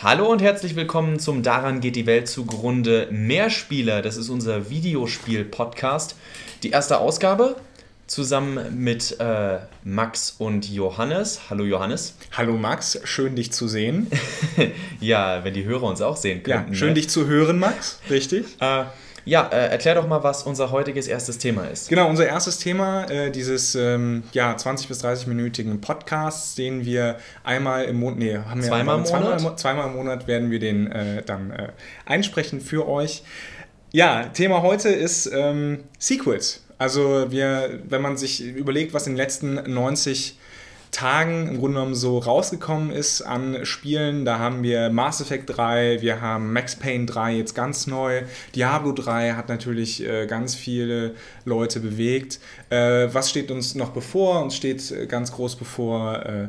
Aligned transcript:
Hallo 0.00 0.30
und 0.30 0.40
herzlich 0.40 0.76
willkommen 0.76 1.18
zum 1.18 1.42
Daran 1.42 1.80
geht 1.80 1.96
die 1.96 2.06
Welt 2.06 2.28
zugrunde 2.28 3.08
Mehrspieler. 3.10 4.00
Das 4.00 4.16
ist 4.16 4.28
unser 4.28 4.70
Videospiel-Podcast. 4.70 6.14
Die 6.62 6.70
erste 6.70 6.98
Ausgabe 6.98 7.56
zusammen 8.06 8.80
mit 8.80 9.18
äh, 9.18 9.58
Max 9.82 10.36
und 10.38 10.70
Johannes. 10.70 11.50
Hallo 11.50 11.64
Johannes. 11.64 12.14
Hallo 12.30 12.56
Max, 12.56 13.00
schön 13.02 13.34
dich 13.34 13.50
zu 13.50 13.66
sehen. 13.66 14.06
ja, 15.00 15.42
wenn 15.42 15.54
die 15.54 15.64
Hörer 15.64 15.88
uns 15.88 16.00
auch 16.00 16.16
sehen 16.16 16.44
könnten. 16.44 16.74
Ja, 16.74 16.78
schön 16.78 16.90
ne? 16.90 16.94
dich 16.94 17.10
zu 17.10 17.26
hören, 17.26 17.58
Max, 17.58 17.98
richtig. 18.08 18.46
Äh, 18.60 18.84
ja, 19.28 19.46
äh, 19.48 19.68
erklär 19.68 19.94
doch 19.94 20.08
mal, 20.08 20.22
was 20.22 20.42
unser 20.42 20.70
heutiges 20.70 21.06
erstes 21.06 21.38
Thema 21.38 21.66
ist. 21.66 21.88
Genau, 21.88 22.08
unser 22.08 22.26
erstes 22.26 22.58
Thema, 22.58 23.04
äh, 23.10 23.30
dieses 23.30 23.74
ähm, 23.74 24.22
ja, 24.32 24.54
20- 24.54 24.88
bis 24.88 25.04
30-minütigen 25.04 25.80
Podcasts, 25.80 26.54
den 26.54 26.84
wir 26.84 27.18
einmal 27.44 27.84
im 27.84 28.00
Monat, 28.00 28.18
nee, 28.18 28.38
haben 28.38 28.62
wir 28.62 28.68
zweimal, 28.68 28.98
im 28.98 29.04
zweimal, 29.04 29.38
Monat? 29.38 29.60
zweimal 29.60 29.86
im 29.88 29.96
Monat 29.96 30.26
werden 30.26 30.50
wir 30.50 30.58
den 30.58 30.90
äh, 30.90 31.22
dann 31.22 31.50
äh, 31.50 31.68
einsprechen 32.06 32.60
für 32.60 32.88
euch. 32.88 33.22
Ja, 33.92 34.24
Thema 34.24 34.62
heute 34.62 34.88
ist 34.88 35.30
ähm, 35.32 35.84
Sequels. 35.98 36.64
Also 36.78 37.30
wir, 37.30 37.80
wenn 37.88 38.00
man 38.00 38.16
sich 38.16 38.42
überlegt, 38.42 38.94
was 38.94 39.06
in 39.06 39.12
den 39.12 39.18
letzten 39.18 39.54
90 39.72 40.38
Tagen 40.90 41.48
im 41.48 41.58
Grunde 41.58 41.78
genommen 41.78 41.94
so 41.94 42.18
rausgekommen 42.18 42.90
ist 42.90 43.22
an 43.22 43.64
Spielen. 43.64 44.24
Da 44.24 44.38
haben 44.38 44.62
wir 44.62 44.90
Mass 44.90 45.20
Effect 45.20 45.56
3, 45.56 46.00
wir 46.00 46.20
haben 46.20 46.52
Max 46.52 46.76
Payne 46.76 47.06
3 47.06 47.36
jetzt 47.36 47.54
ganz 47.54 47.86
neu. 47.86 48.22
Diablo 48.54 48.92
3 48.92 49.32
hat 49.32 49.48
natürlich 49.48 50.06
äh, 50.06 50.26
ganz 50.26 50.54
viele 50.54 51.14
Leute 51.44 51.80
bewegt. 51.80 52.40
Äh, 52.70 53.08
was 53.12 53.30
steht 53.30 53.50
uns 53.50 53.74
noch 53.74 53.90
bevor? 53.90 54.42
Uns 54.42 54.56
steht 54.56 54.90
äh, 54.90 55.06
ganz 55.06 55.32
groß 55.32 55.56
bevor 55.56 56.24
äh, 56.24 56.48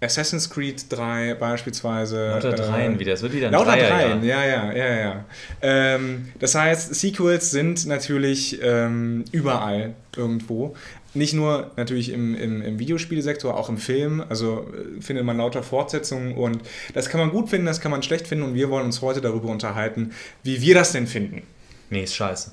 Assassin's 0.00 0.50
Creed 0.50 0.84
3 0.90 1.34
beispielsweise. 1.34 2.28
Lauter 2.30 2.52
äh, 2.52 2.56
Dreien 2.56 2.98
wieder, 2.98 3.14
es 3.14 3.22
wird 3.22 3.32
wieder 3.32 3.46
ein 3.46 3.52
Lauter 3.52 3.72
Dreier, 3.72 3.88
Dreien, 3.88 4.24
ja, 4.24 4.44
ja, 4.44 4.72
ja, 4.72 4.86
ja. 4.86 4.96
ja. 4.96 5.24
Ähm, 5.62 6.28
das 6.38 6.54
heißt, 6.54 6.94
Sequels 6.94 7.50
sind 7.50 7.86
natürlich 7.86 8.60
ähm, 8.62 9.24
überall 9.32 9.94
irgendwo. 10.14 10.74
Nicht 11.14 11.34
nur 11.34 11.70
natürlich 11.76 12.10
im, 12.10 12.34
im, 12.34 12.60
im 12.62 12.78
Videospielsektor, 12.78 13.56
auch 13.56 13.68
im 13.68 13.78
Film. 13.78 14.22
Also 14.28 14.66
äh, 14.72 15.00
findet 15.00 15.24
man 15.24 15.38
lauter 15.38 15.62
Fortsetzungen 15.62 16.34
und 16.34 16.60
das 16.94 17.08
kann 17.08 17.20
man 17.20 17.30
gut 17.30 17.48
finden, 17.48 17.66
das 17.66 17.80
kann 17.80 17.90
man 17.90 18.02
schlecht 18.02 18.26
finden 18.28 18.44
und 18.44 18.54
wir 18.54 18.70
wollen 18.70 18.84
uns 18.84 19.00
heute 19.00 19.20
darüber 19.20 19.48
unterhalten, 19.48 20.12
wie 20.42 20.60
wir 20.60 20.74
das 20.74 20.92
denn 20.92 21.06
finden. 21.06 21.42
Nee, 21.90 22.04
ist 22.04 22.14
scheiße. 22.14 22.50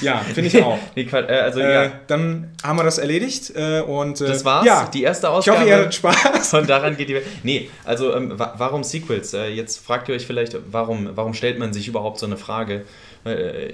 Ja, 0.00 0.18
finde 0.18 0.48
ich 0.48 0.62
auch. 0.62 0.78
nee, 0.96 1.02
äh, 1.02 1.16
also, 1.16 1.60
äh, 1.60 1.84
ja. 1.84 1.92
Dann 2.06 2.50
haben 2.62 2.78
wir 2.78 2.84
das 2.84 2.98
erledigt 2.98 3.52
äh, 3.54 3.80
und 3.80 4.20
äh, 4.20 4.26
das 4.26 4.44
war's. 4.44 4.64
Ja, 4.64 4.88
die 4.92 5.02
erste 5.02 5.28
Ausgabe. 5.30 5.58
Ich 5.58 5.62
hoffe, 5.62 5.70
ihr 5.70 5.76
hattet 5.76 5.94
Spaß. 5.94 6.54
Und 6.62 6.68
daran 6.68 6.96
geht 6.96 7.08
die 7.08 7.14
Welt. 7.14 7.26
Nee, 7.42 7.68
also 7.84 8.14
ähm, 8.14 8.34
warum 8.36 8.84
Sequels? 8.84 9.32
Jetzt 9.32 9.84
fragt 9.84 10.08
ihr 10.08 10.14
euch 10.14 10.26
vielleicht, 10.26 10.56
warum, 10.70 11.10
warum 11.14 11.34
stellt 11.34 11.58
man 11.58 11.72
sich 11.72 11.88
überhaupt 11.88 12.18
so 12.18 12.26
eine 12.26 12.36
Frage? 12.36 12.84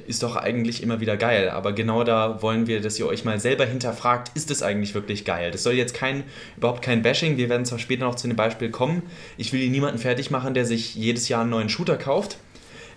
Ist 0.06 0.22
doch 0.22 0.36
eigentlich 0.36 0.82
immer 0.82 1.00
wieder 1.00 1.16
geil. 1.16 1.48
Aber 1.48 1.72
genau 1.72 2.04
da 2.04 2.42
wollen 2.42 2.66
wir, 2.66 2.80
dass 2.80 2.98
ihr 2.98 3.06
euch 3.06 3.24
mal 3.24 3.40
selber 3.40 3.64
hinterfragt, 3.64 4.30
ist 4.34 4.50
es 4.50 4.62
eigentlich 4.62 4.94
wirklich 4.94 5.24
geil? 5.24 5.50
Das 5.50 5.62
soll 5.62 5.72
jetzt 5.72 5.94
kein, 5.94 6.24
überhaupt 6.56 6.82
kein 6.82 7.02
Bashing. 7.02 7.36
Wir 7.36 7.48
werden 7.48 7.64
zwar 7.64 7.78
später 7.78 8.04
noch 8.04 8.14
zu 8.14 8.28
dem 8.28 8.36
Beispiel 8.36 8.70
kommen. 8.70 9.02
Ich 9.38 9.52
will 9.52 9.60
hier 9.60 9.70
niemanden 9.70 9.98
fertig 9.98 10.30
machen, 10.30 10.54
der 10.54 10.66
sich 10.66 10.94
jedes 10.94 11.28
Jahr 11.28 11.40
einen 11.40 11.50
neuen 11.50 11.68
Shooter 11.68 11.96
kauft. 11.96 12.36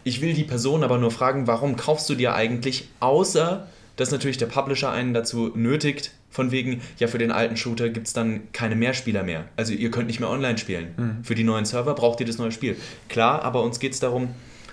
Ich 0.03 0.21
will 0.21 0.33
die 0.33 0.43
Person 0.43 0.83
aber 0.83 0.97
nur 0.97 1.11
fragen, 1.11 1.47
warum 1.47 1.75
kaufst 1.75 2.09
du 2.09 2.15
dir 2.15 2.33
eigentlich, 2.33 2.89
außer 2.99 3.67
dass 3.95 4.11
natürlich 4.11 4.37
der 4.37 4.47
Publisher 4.47 4.91
einen 4.91 5.13
dazu 5.13 5.51
nötigt, 5.55 6.11
von 6.31 6.51
wegen, 6.51 6.81
ja, 6.97 7.07
für 7.07 7.17
den 7.17 7.31
alten 7.31 7.57
Shooter 7.57 7.89
gibt 7.89 8.07
es 8.07 8.13
dann 8.13 8.51
keine 8.53 8.75
Mehrspieler 8.75 9.21
mehr. 9.21 9.45
Also 9.57 9.73
ihr 9.73 9.91
könnt 9.91 10.07
nicht 10.07 10.21
mehr 10.21 10.29
online 10.29 10.57
spielen. 10.57 10.93
Mhm. 10.97 11.23
Für 11.25 11.35
die 11.35 11.43
neuen 11.43 11.65
Server 11.65 11.93
braucht 11.93 12.21
ihr 12.21 12.25
das 12.25 12.37
neue 12.37 12.53
Spiel. 12.53 12.77
Klar, 13.09 13.43
aber 13.43 13.61
uns 13.63 13.79
geht 13.79 13.93
es 13.93 13.99
darum, 13.99 14.29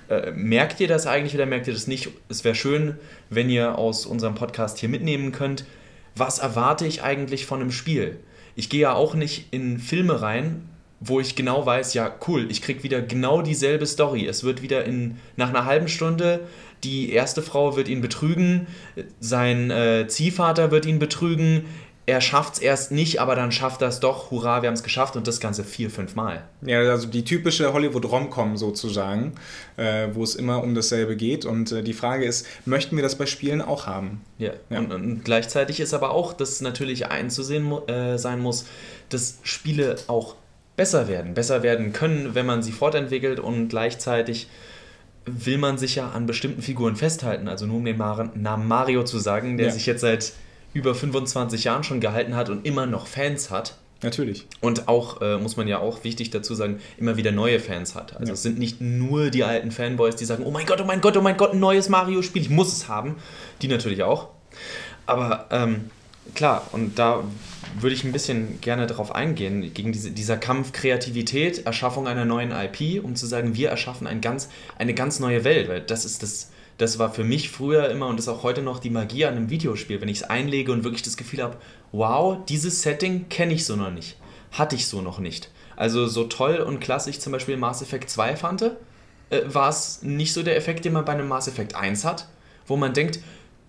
äh, 0.08 0.30
merkt 0.30 0.78
ihr 0.80 0.86
das 0.86 1.06
eigentlich 1.08 1.34
oder 1.34 1.46
merkt 1.46 1.66
ihr 1.66 1.74
das 1.74 1.88
nicht? 1.88 2.10
Es 2.28 2.44
wäre 2.44 2.54
schön, 2.54 2.94
wenn 3.28 3.50
ihr 3.50 3.76
aus 3.76 4.06
unserem 4.06 4.36
Podcast 4.36 4.78
hier 4.78 4.88
mitnehmen 4.88 5.32
könnt, 5.32 5.64
was 6.14 6.38
erwarte 6.38 6.86
ich 6.86 7.02
eigentlich 7.02 7.44
von 7.44 7.60
einem 7.60 7.72
Spiel? 7.72 8.20
Ich 8.54 8.70
gehe 8.70 8.80
ja 8.80 8.94
auch 8.94 9.14
nicht 9.14 9.48
in 9.52 9.78
Filme 9.78 10.22
rein 10.22 10.68
wo 11.00 11.20
ich 11.20 11.36
genau 11.36 11.64
weiß, 11.64 11.94
ja, 11.94 12.12
cool, 12.26 12.50
ich 12.50 12.62
krieg 12.62 12.82
wieder 12.82 13.00
genau 13.00 13.42
dieselbe 13.42 13.86
Story. 13.86 14.26
Es 14.26 14.42
wird 14.44 14.62
wieder 14.62 14.84
in, 14.84 15.16
nach 15.36 15.48
einer 15.48 15.64
halben 15.64 15.88
Stunde, 15.88 16.40
die 16.84 17.12
erste 17.12 17.42
Frau 17.42 17.76
wird 17.76 17.88
ihn 17.88 18.00
betrügen, 18.00 18.66
sein 19.20 19.70
äh, 19.70 20.06
Ziehvater 20.08 20.70
wird 20.70 20.86
ihn 20.86 20.98
betrügen, 20.98 21.64
er 22.08 22.22
schafft 22.22 22.54
es 22.54 22.58
erst 22.60 22.90
nicht, 22.90 23.20
aber 23.20 23.34
dann 23.34 23.52
schafft 23.52 23.82
er 23.82 23.88
es 23.88 24.00
doch, 24.00 24.30
hurra, 24.30 24.62
wir 24.62 24.68
haben 24.68 24.74
es 24.74 24.82
geschafft 24.82 25.14
und 25.16 25.26
das 25.26 25.40
Ganze 25.40 25.62
vier, 25.62 25.90
fünf 25.90 26.14
Mal. 26.14 26.42
Ja, 26.62 26.78
also 26.80 27.06
die 27.06 27.22
typische 27.22 27.70
Hollywood-Romcom 27.70 28.56
sozusagen, 28.56 29.34
äh, 29.76 30.08
wo 30.14 30.22
es 30.22 30.34
immer 30.34 30.62
um 30.62 30.74
dasselbe 30.74 31.16
geht 31.16 31.44
und 31.44 31.70
äh, 31.70 31.82
die 31.82 31.92
Frage 31.92 32.24
ist, 32.24 32.46
möchten 32.64 32.96
wir 32.96 33.02
das 33.02 33.18
bei 33.18 33.26
Spielen 33.26 33.60
auch 33.60 33.86
haben? 33.86 34.22
Ja, 34.38 34.52
ja. 34.70 34.78
Und, 34.78 34.90
und, 34.90 35.24
gleichzeitig 35.24 35.80
ist 35.80 35.92
aber 35.92 36.12
auch, 36.12 36.32
dass 36.32 36.62
natürlich 36.62 37.08
einzusehen 37.08 37.70
äh, 37.88 38.16
sein 38.16 38.40
muss, 38.40 38.64
dass 39.10 39.40
Spiele 39.42 39.96
auch 40.06 40.34
besser 40.78 41.08
werden, 41.08 41.34
besser 41.34 41.62
werden 41.62 41.92
können, 41.92 42.34
wenn 42.34 42.46
man 42.46 42.62
sie 42.62 42.72
fortentwickelt 42.72 43.40
und 43.40 43.68
gleichzeitig 43.68 44.48
will 45.26 45.58
man 45.58 45.76
sich 45.76 45.96
ja 45.96 46.08
an 46.08 46.24
bestimmten 46.24 46.62
Figuren 46.62 46.96
festhalten. 46.96 47.48
Also 47.48 47.66
nur 47.66 47.76
um 47.76 47.84
den 47.84 47.98
Namen 47.98 48.68
Mario 48.68 49.02
zu 49.02 49.18
sagen, 49.18 49.58
der 49.58 49.66
ja. 49.66 49.72
sich 49.72 49.84
jetzt 49.84 50.00
seit 50.00 50.32
über 50.72 50.94
25 50.94 51.64
Jahren 51.64 51.82
schon 51.84 52.00
gehalten 52.00 52.36
hat 52.36 52.48
und 52.48 52.64
immer 52.64 52.86
noch 52.86 53.06
Fans 53.06 53.50
hat. 53.50 53.76
Natürlich. 54.02 54.46
Und 54.60 54.86
auch, 54.86 55.20
äh, 55.20 55.38
muss 55.38 55.56
man 55.56 55.66
ja 55.66 55.80
auch 55.80 56.04
wichtig 56.04 56.30
dazu 56.30 56.54
sagen, 56.54 56.78
immer 56.96 57.16
wieder 57.16 57.32
neue 57.32 57.58
Fans 57.58 57.96
hat. 57.96 58.14
Also 58.14 58.28
ja. 58.28 58.34
es 58.34 58.42
sind 58.44 58.58
nicht 58.58 58.80
nur 58.80 59.30
die 59.30 59.42
alten 59.42 59.72
Fanboys, 59.72 60.14
die 60.14 60.24
sagen, 60.24 60.44
oh 60.46 60.52
mein 60.52 60.66
Gott, 60.66 60.80
oh 60.80 60.84
mein 60.84 61.00
Gott, 61.00 61.16
oh 61.16 61.20
mein 61.20 61.36
Gott, 61.36 61.54
ein 61.54 61.60
neues 61.60 61.88
Mario-Spiel, 61.88 62.42
ich 62.42 62.50
muss 62.50 62.72
es 62.72 62.88
haben. 62.88 63.16
Die 63.60 63.68
natürlich 63.68 64.04
auch. 64.04 64.28
Aber 65.06 65.46
ähm, 65.50 65.90
klar, 66.34 66.68
und 66.72 66.98
da 66.98 67.24
würde 67.78 67.94
ich 67.94 68.04
ein 68.04 68.12
bisschen 68.12 68.60
gerne 68.60 68.86
darauf 68.86 69.14
eingehen, 69.14 69.72
gegen 69.74 69.92
diese, 69.92 70.10
dieser 70.10 70.36
Kampf 70.36 70.72
Kreativität, 70.72 71.66
Erschaffung 71.66 72.06
einer 72.06 72.24
neuen 72.24 72.52
IP, 72.52 73.04
um 73.04 73.14
zu 73.14 73.26
sagen, 73.26 73.54
wir 73.54 73.70
erschaffen 73.70 74.06
ein 74.06 74.20
ganz, 74.20 74.48
eine 74.78 74.94
ganz 74.94 75.20
neue 75.20 75.44
Welt. 75.44 75.68
Weil 75.68 75.80
das 75.80 76.04
ist 76.04 76.22
das, 76.22 76.50
das 76.78 76.98
war 76.98 77.12
für 77.12 77.24
mich 77.24 77.50
früher 77.50 77.90
immer 77.90 78.06
und 78.06 78.18
ist 78.18 78.28
auch 78.28 78.42
heute 78.42 78.62
noch 78.62 78.78
die 78.78 78.90
Magie 78.90 79.26
an 79.26 79.36
einem 79.36 79.50
Videospiel, 79.50 80.00
wenn 80.00 80.08
ich 80.08 80.18
es 80.18 80.22
einlege 80.24 80.72
und 80.72 80.84
wirklich 80.84 81.02
das 81.02 81.16
Gefühl 81.16 81.42
habe, 81.42 81.56
wow, 81.92 82.38
dieses 82.48 82.82
Setting 82.82 83.28
kenne 83.28 83.54
ich 83.54 83.64
so 83.64 83.76
noch 83.76 83.90
nicht. 83.90 84.16
Hatte 84.52 84.76
ich 84.76 84.86
so 84.86 85.02
noch 85.02 85.18
nicht. 85.18 85.50
Also 85.76 86.06
so 86.06 86.24
toll 86.24 86.56
und 86.56 86.80
klasse 86.80 87.10
ich 87.10 87.20
zum 87.20 87.32
Beispiel 87.32 87.56
Mass 87.56 87.82
Effect 87.82 88.10
2 88.10 88.36
fand, 88.36 88.62
äh, 88.62 89.42
war 89.46 89.68
es 89.68 90.02
nicht 90.02 90.32
so 90.32 90.42
der 90.42 90.56
Effekt, 90.56 90.84
den 90.84 90.92
man 90.92 91.04
bei 91.04 91.12
einem 91.12 91.28
Mass 91.28 91.48
Effect 91.48 91.74
1 91.74 92.04
hat, 92.04 92.28
wo 92.66 92.76
man 92.76 92.94
denkt, 92.94 93.20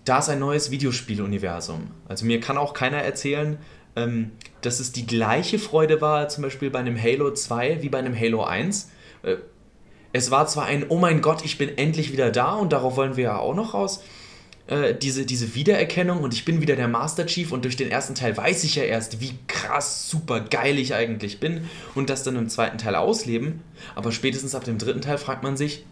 da 0.04 0.18
ist 0.18 0.28
ein 0.28 0.38
neues 0.38 0.70
Videospieluniversum. 0.70 1.90
Also 2.08 2.24
mir 2.24 2.40
kann 2.40 2.58
auch 2.58 2.74
keiner 2.74 2.98
erzählen, 2.98 3.58
ähm, 3.96 4.32
dass 4.62 4.80
es 4.80 4.92
die 4.92 5.06
gleiche 5.06 5.58
Freude 5.58 6.00
war, 6.00 6.28
zum 6.28 6.42
Beispiel 6.42 6.70
bei 6.70 6.78
einem 6.78 7.00
Halo 7.00 7.32
2 7.32 7.82
wie 7.82 7.88
bei 7.88 7.98
einem 7.98 8.18
Halo 8.18 8.44
1. 8.44 8.90
Äh, 9.22 9.36
es 10.12 10.30
war 10.30 10.46
zwar 10.46 10.66
ein, 10.66 10.86
oh 10.88 10.98
mein 10.98 11.20
Gott, 11.20 11.44
ich 11.44 11.58
bin 11.58 11.76
endlich 11.76 12.12
wieder 12.12 12.30
da 12.30 12.54
und 12.54 12.72
darauf 12.72 12.96
wollen 12.96 13.16
wir 13.16 13.24
ja 13.24 13.38
auch 13.38 13.54
noch 13.54 13.74
raus. 13.74 14.02
Äh, 14.66 14.94
diese, 14.94 15.26
diese 15.26 15.54
Wiedererkennung 15.54 16.22
und 16.22 16.34
ich 16.34 16.44
bin 16.44 16.60
wieder 16.60 16.76
der 16.76 16.88
Master 16.88 17.26
Chief 17.26 17.52
und 17.52 17.64
durch 17.64 17.76
den 17.76 17.90
ersten 17.90 18.14
Teil 18.14 18.36
weiß 18.36 18.64
ich 18.64 18.76
ja 18.76 18.84
erst, 18.84 19.20
wie 19.20 19.34
krass, 19.48 20.08
super 20.08 20.40
geil 20.40 20.78
ich 20.78 20.94
eigentlich 20.94 21.40
bin 21.40 21.68
und 21.94 22.10
das 22.10 22.22
dann 22.22 22.36
im 22.36 22.48
zweiten 22.48 22.78
Teil 22.78 22.94
ausleben. 22.94 23.62
Aber 23.94 24.12
spätestens 24.12 24.54
ab 24.54 24.64
dem 24.64 24.78
dritten 24.78 25.00
Teil 25.00 25.18
fragt 25.18 25.42
man 25.42 25.56
sich, 25.56 25.84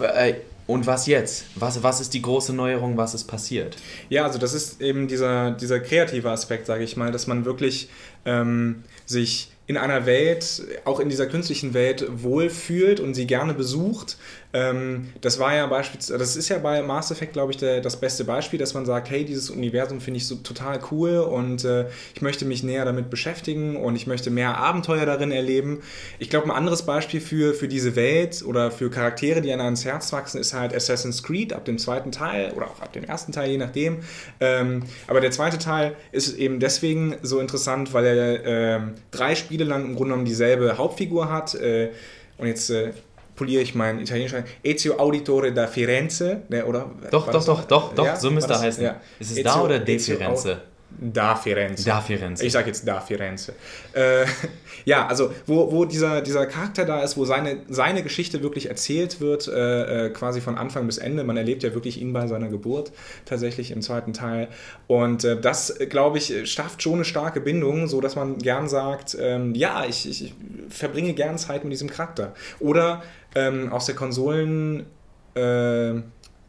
äh, 0.00 0.34
und 0.70 0.86
was 0.86 1.06
jetzt? 1.06 1.44
Was, 1.56 1.82
was 1.82 2.00
ist 2.00 2.14
die 2.14 2.22
große 2.22 2.52
Neuerung? 2.52 2.96
Was 2.96 3.14
ist 3.14 3.24
passiert? 3.24 3.76
Ja, 4.08 4.24
also 4.24 4.38
das 4.38 4.54
ist 4.54 4.80
eben 4.80 5.08
dieser, 5.08 5.50
dieser 5.52 5.80
kreative 5.80 6.30
Aspekt, 6.30 6.66
sage 6.66 6.84
ich 6.84 6.96
mal, 6.96 7.12
dass 7.12 7.26
man 7.26 7.44
wirklich 7.44 7.88
ähm, 8.24 8.84
sich 9.06 9.50
in 9.70 9.76
einer 9.76 10.04
Welt, 10.04 10.64
auch 10.84 10.98
in 10.98 11.08
dieser 11.08 11.26
künstlichen 11.26 11.74
Welt, 11.74 12.04
wohlfühlt 12.10 12.98
und 12.98 13.14
sie 13.14 13.28
gerne 13.28 13.54
besucht. 13.54 14.16
Ähm, 14.52 15.12
das 15.20 15.38
war 15.38 15.54
ja 15.54 15.68
beispielsweise, 15.68 16.18
das 16.18 16.34
ist 16.34 16.48
ja 16.48 16.58
bei 16.58 16.82
Mass 16.82 17.12
Effect, 17.12 17.34
glaube 17.34 17.52
ich, 17.52 17.58
der, 17.58 17.80
das 17.80 18.00
beste 18.00 18.24
Beispiel, 18.24 18.58
dass 18.58 18.74
man 18.74 18.84
sagt, 18.84 19.08
hey, 19.10 19.24
dieses 19.24 19.48
Universum 19.48 20.00
finde 20.00 20.18
ich 20.18 20.26
so 20.26 20.34
total 20.34 20.80
cool 20.90 21.18
und 21.18 21.64
äh, 21.64 21.86
ich 22.16 22.20
möchte 22.20 22.44
mich 22.44 22.64
näher 22.64 22.84
damit 22.84 23.10
beschäftigen 23.10 23.76
und 23.76 23.94
ich 23.94 24.08
möchte 24.08 24.30
mehr 24.30 24.56
Abenteuer 24.56 25.06
darin 25.06 25.30
erleben. 25.30 25.82
Ich 26.18 26.30
glaube, 26.30 26.46
ein 26.46 26.50
anderes 26.50 26.82
Beispiel 26.82 27.20
für, 27.20 27.54
für 27.54 27.68
diese 27.68 27.94
Welt 27.94 28.42
oder 28.44 28.72
für 28.72 28.90
Charaktere, 28.90 29.40
die 29.40 29.52
einem 29.52 29.66
ans 29.66 29.84
Herz 29.84 30.12
wachsen, 30.12 30.40
ist 30.40 30.52
halt 30.52 30.74
Assassin's 30.74 31.22
Creed 31.22 31.52
ab 31.52 31.64
dem 31.64 31.78
zweiten 31.78 32.10
Teil 32.10 32.50
oder 32.56 32.66
auch 32.66 32.80
ab 32.80 32.92
dem 32.92 33.04
ersten 33.04 33.30
Teil, 33.30 33.50
je 33.50 33.58
nachdem. 33.58 33.98
Ähm, 34.40 34.82
aber 35.06 35.20
der 35.20 35.30
zweite 35.30 35.58
Teil 35.58 35.94
ist 36.10 36.36
eben 36.36 36.58
deswegen 36.58 37.14
so 37.22 37.38
interessant, 37.38 37.94
weil 37.94 38.04
er 38.04 38.76
äh, 38.76 38.80
drei 39.12 39.36
Spiele 39.36 39.59
Spiele 39.60 39.70
lang 39.70 39.84
im 39.84 39.94
Grunde 39.94 40.10
genommen 40.10 40.24
dieselbe 40.24 40.78
Hauptfigur 40.78 41.30
hat. 41.30 41.54
Äh, 41.54 41.90
und 42.38 42.46
jetzt 42.46 42.70
äh, 42.70 42.92
poliere 43.36 43.62
ich 43.62 43.74
mein 43.74 44.00
Italienisch 44.00 44.34
ein. 44.34 44.44
Ezio 44.62 44.98
Auditore 44.98 45.52
da 45.52 45.66
Firenze, 45.66 46.42
ne, 46.48 46.64
oder? 46.64 46.90
Doch, 47.10 47.30
doch, 47.30 47.44
doch, 47.44 47.64
doch, 47.64 47.94
doch, 47.94 48.06
ja? 48.06 48.16
so 48.16 48.30
müsste 48.30 48.54
er 48.54 48.60
heißen. 48.60 48.84
Ja. 48.84 49.00
Ist 49.18 49.32
es 49.32 49.38
Ezio, 49.38 49.44
da 49.44 49.62
oder 49.62 49.78
De 49.78 49.98
Firenze? 49.98 50.62
Da 50.98 51.34
Firenze. 51.34 51.84
Da 51.84 52.00
Firenze. 52.00 52.44
Ich 52.44 52.52
sage 52.52 52.66
jetzt 52.66 52.86
Da 52.86 53.00
Firenze. 53.00 53.54
Äh, 53.92 54.26
ja, 54.84 55.06
also 55.06 55.32
wo, 55.46 55.70
wo 55.72 55.84
dieser, 55.84 56.20
dieser 56.20 56.46
Charakter 56.46 56.84
da 56.84 57.02
ist, 57.02 57.16
wo 57.16 57.24
seine, 57.24 57.62
seine 57.68 58.02
Geschichte 58.02 58.42
wirklich 58.42 58.68
erzählt 58.68 59.20
wird, 59.20 59.48
äh, 59.48 60.06
äh, 60.06 60.10
quasi 60.10 60.40
von 60.40 60.58
Anfang 60.58 60.86
bis 60.86 60.98
Ende. 60.98 61.24
Man 61.24 61.36
erlebt 61.36 61.62
ja 61.62 61.74
wirklich 61.74 62.00
ihn 62.00 62.12
bei 62.12 62.26
seiner 62.26 62.48
Geburt 62.48 62.92
tatsächlich 63.24 63.70
im 63.70 63.80
zweiten 63.82 64.12
Teil. 64.12 64.48
Und 64.88 65.24
äh, 65.24 65.40
das, 65.40 65.78
glaube 65.88 66.18
ich, 66.18 66.50
schafft 66.50 66.82
schon 66.82 66.94
eine 66.94 67.04
starke 67.04 67.40
Bindung, 67.40 67.86
so 67.86 68.00
dass 68.00 68.16
man 68.16 68.38
gern 68.38 68.68
sagt, 68.68 69.16
ähm, 69.18 69.54
ja, 69.54 69.84
ich, 69.86 70.08
ich, 70.08 70.34
verbringe 70.68 71.14
gern 71.14 71.38
Zeit 71.38 71.64
mit 71.64 71.72
diesem 71.72 71.88
Charakter. 71.88 72.34
Oder 72.58 73.02
ähm, 73.34 73.72
aus 73.72 73.86
der 73.86 73.94
Konsolen, 73.94 74.86
äh, 75.34 75.94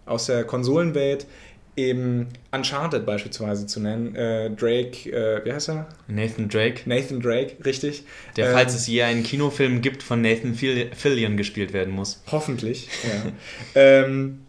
aus 0.05 0.25
der 0.25 0.43
Konsolenwelt 0.43 1.25
eben 1.75 2.27
Uncharted 2.51 3.05
beispielsweise 3.05 3.65
zu 3.65 3.79
nennen. 3.79 4.15
Äh, 4.15 4.49
Drake, 4.51 5.09
äh, 5.09 5.43
wie 5.45 5.53
heißt 5.53 5.69
er? 5.69 5.87
Nathan 6.07 6.49
Drake. 6.49 6.81
Nathan 6.85 7.21
Drake, 7.21 7.55
richtig. 7.63 8.03
Der, 8.35 8.47
ähm, 8.47 8.53
falls 8.53 8.75
es 8.75 8.87
je 8.87 9.03
einen 9.03 9.23
Kinofilm 9.23 9.81
gibt, 9.81 10.03
von 10.03 10.21
Nathan 10.21 10.53
Fillion 10.53 11.37
gespielt 11.37 11.73
werden 11.73 11.93
muss. 11.93 12.21
Hoffentlich, 12.31 12.89
ja. 13.03 13.31
ähm, 13.75 14.41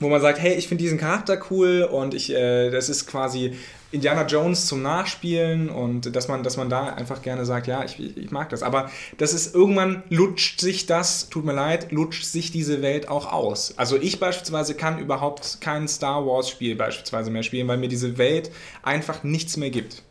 wo 0.00 0.08
man 0.08 0.20
sagt, 0.20 0.38
hey, 0.40 0.54
ich 0.54 0.68
finde 0.68 0.84
diesen 0.84 0.98
Charakter 0.98 1.40
cool 1.50 1.82
und 1.82 2.14
ich, 2.14 2.32
äh, 2.32 2.70
das 2.70 2.88
ist 2.88 3.06
quasi 3.06 3.54
Indiana 3.90 4.26
Jones 4.26 4.66
zum 4.66 4.82
Nachspielen 4.82 5.70
und 5.70 6.14
dass 6.14 6.28
man, 6.28 6.42
dass 6.42 6.56
man 6.56 6.68
da 6.68 6.92
einfach 6.92 7.22
gerne 7.22 7.46
sagt, 7.46 7.66
ja, 7.66 7.84
ich, 7.84 7.98
ich 8.18 8.30
mag 8.30 8.50
das. 8.50 8.62
Aber 8.62 8.90
das 9.16 9.32
ist 9.32 9.54
irgendwann 9.54 10.02
lutscht 10.10 10.60
sich 10.60 10.86
das, 10.86 11.30
tut 11.30 11.44
mir 11.46 11.54
leid, 11.54 11.90
lutscht 11.90 12.24
sich 12.24 12.52
diese 12.52 12.82
Welt 12.82 13.08
auch 13.08 13.32
aus. 13.32 13.74
Also 13.78 13.96
ich 13.96 14.20
beispielsweise 14.20 14.74
kann 14.74 14.98
überhaupt 14.98 15.60
kein 15.60 15.88
Star 15.88 16.26
Wars 16.26 16.50
Spiel 16.50 16.76
beispielsweise 16.76 17.30
mehr 17.30 17.42
spielen, 17.42 17.66
weil 17.66 17.78
mir 17.78 17.88
diese 17.88 18.18
Welt 18.18 18.50
einfach 18.82 19.22
nichts 19.24 19.56
mehr 19.56 19.70
gibt. 19.70 20.02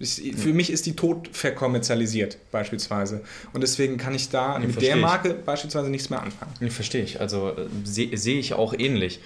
Für 0.00 0.52
mich 0.52 0.70
ist 0.70 0.86
die 0.86 0.94
tot 0.94 1.28
verkommerzialisiert, 1.32 2.38
beispielsweise. 2.52 3.22
Und 3.52 3.62
deswegen 3.62 3.96
kann 3.96 4.14
ich 4.14 4.28
da 4.28 4.52
ja, 4.52 4.64
mit 4.64 4.80
der 4.80 4.94
Marke 4.94 5.30
ich. 5.30 5.44
beispielsweise 5.44 5.90
nichts 5.90 6.08
mehr 6.08 6.22
anfangen. 6.22 6.52
Ja, 6.60 6.70
verstehe 6.70 7.02
ich. 7.02 7.20
Also 7.20 7.48
äh, 7.48 7.66
sehe 7.82 8.16
seh 8.16 8.38
ich 8.38 8.54
auch 8.54 8.74
ähnlich. 8.78 9.18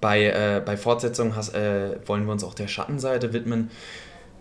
Bei, 0.00 0.24
äh, 0.24 0.62
bei 0.64 0.76
Fortsetzungen 0.76 1.36
hast, 1.36 1.54
äh, 1.54 1.96
wollen 2.06 2.26
wir 2.26 2.32
uns 2.32 2.44
auch 2.44 2.54
der 2.54 2.68
Schattenseite 2.68 3.32
widmen, 3.32 3.70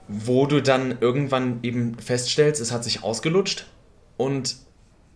wo 0.08 0.46
du 0.46 0.62
dann 0.62 0.98
irgendwann 1.00 1.60
eben 1.64 1.98
feststellst, 1.98 2.62
es 2.62 2.72
hat 2.72 2.84
sich 2.84 3.04
ausgelutscht 3.04 3.66
und 4.18 4.58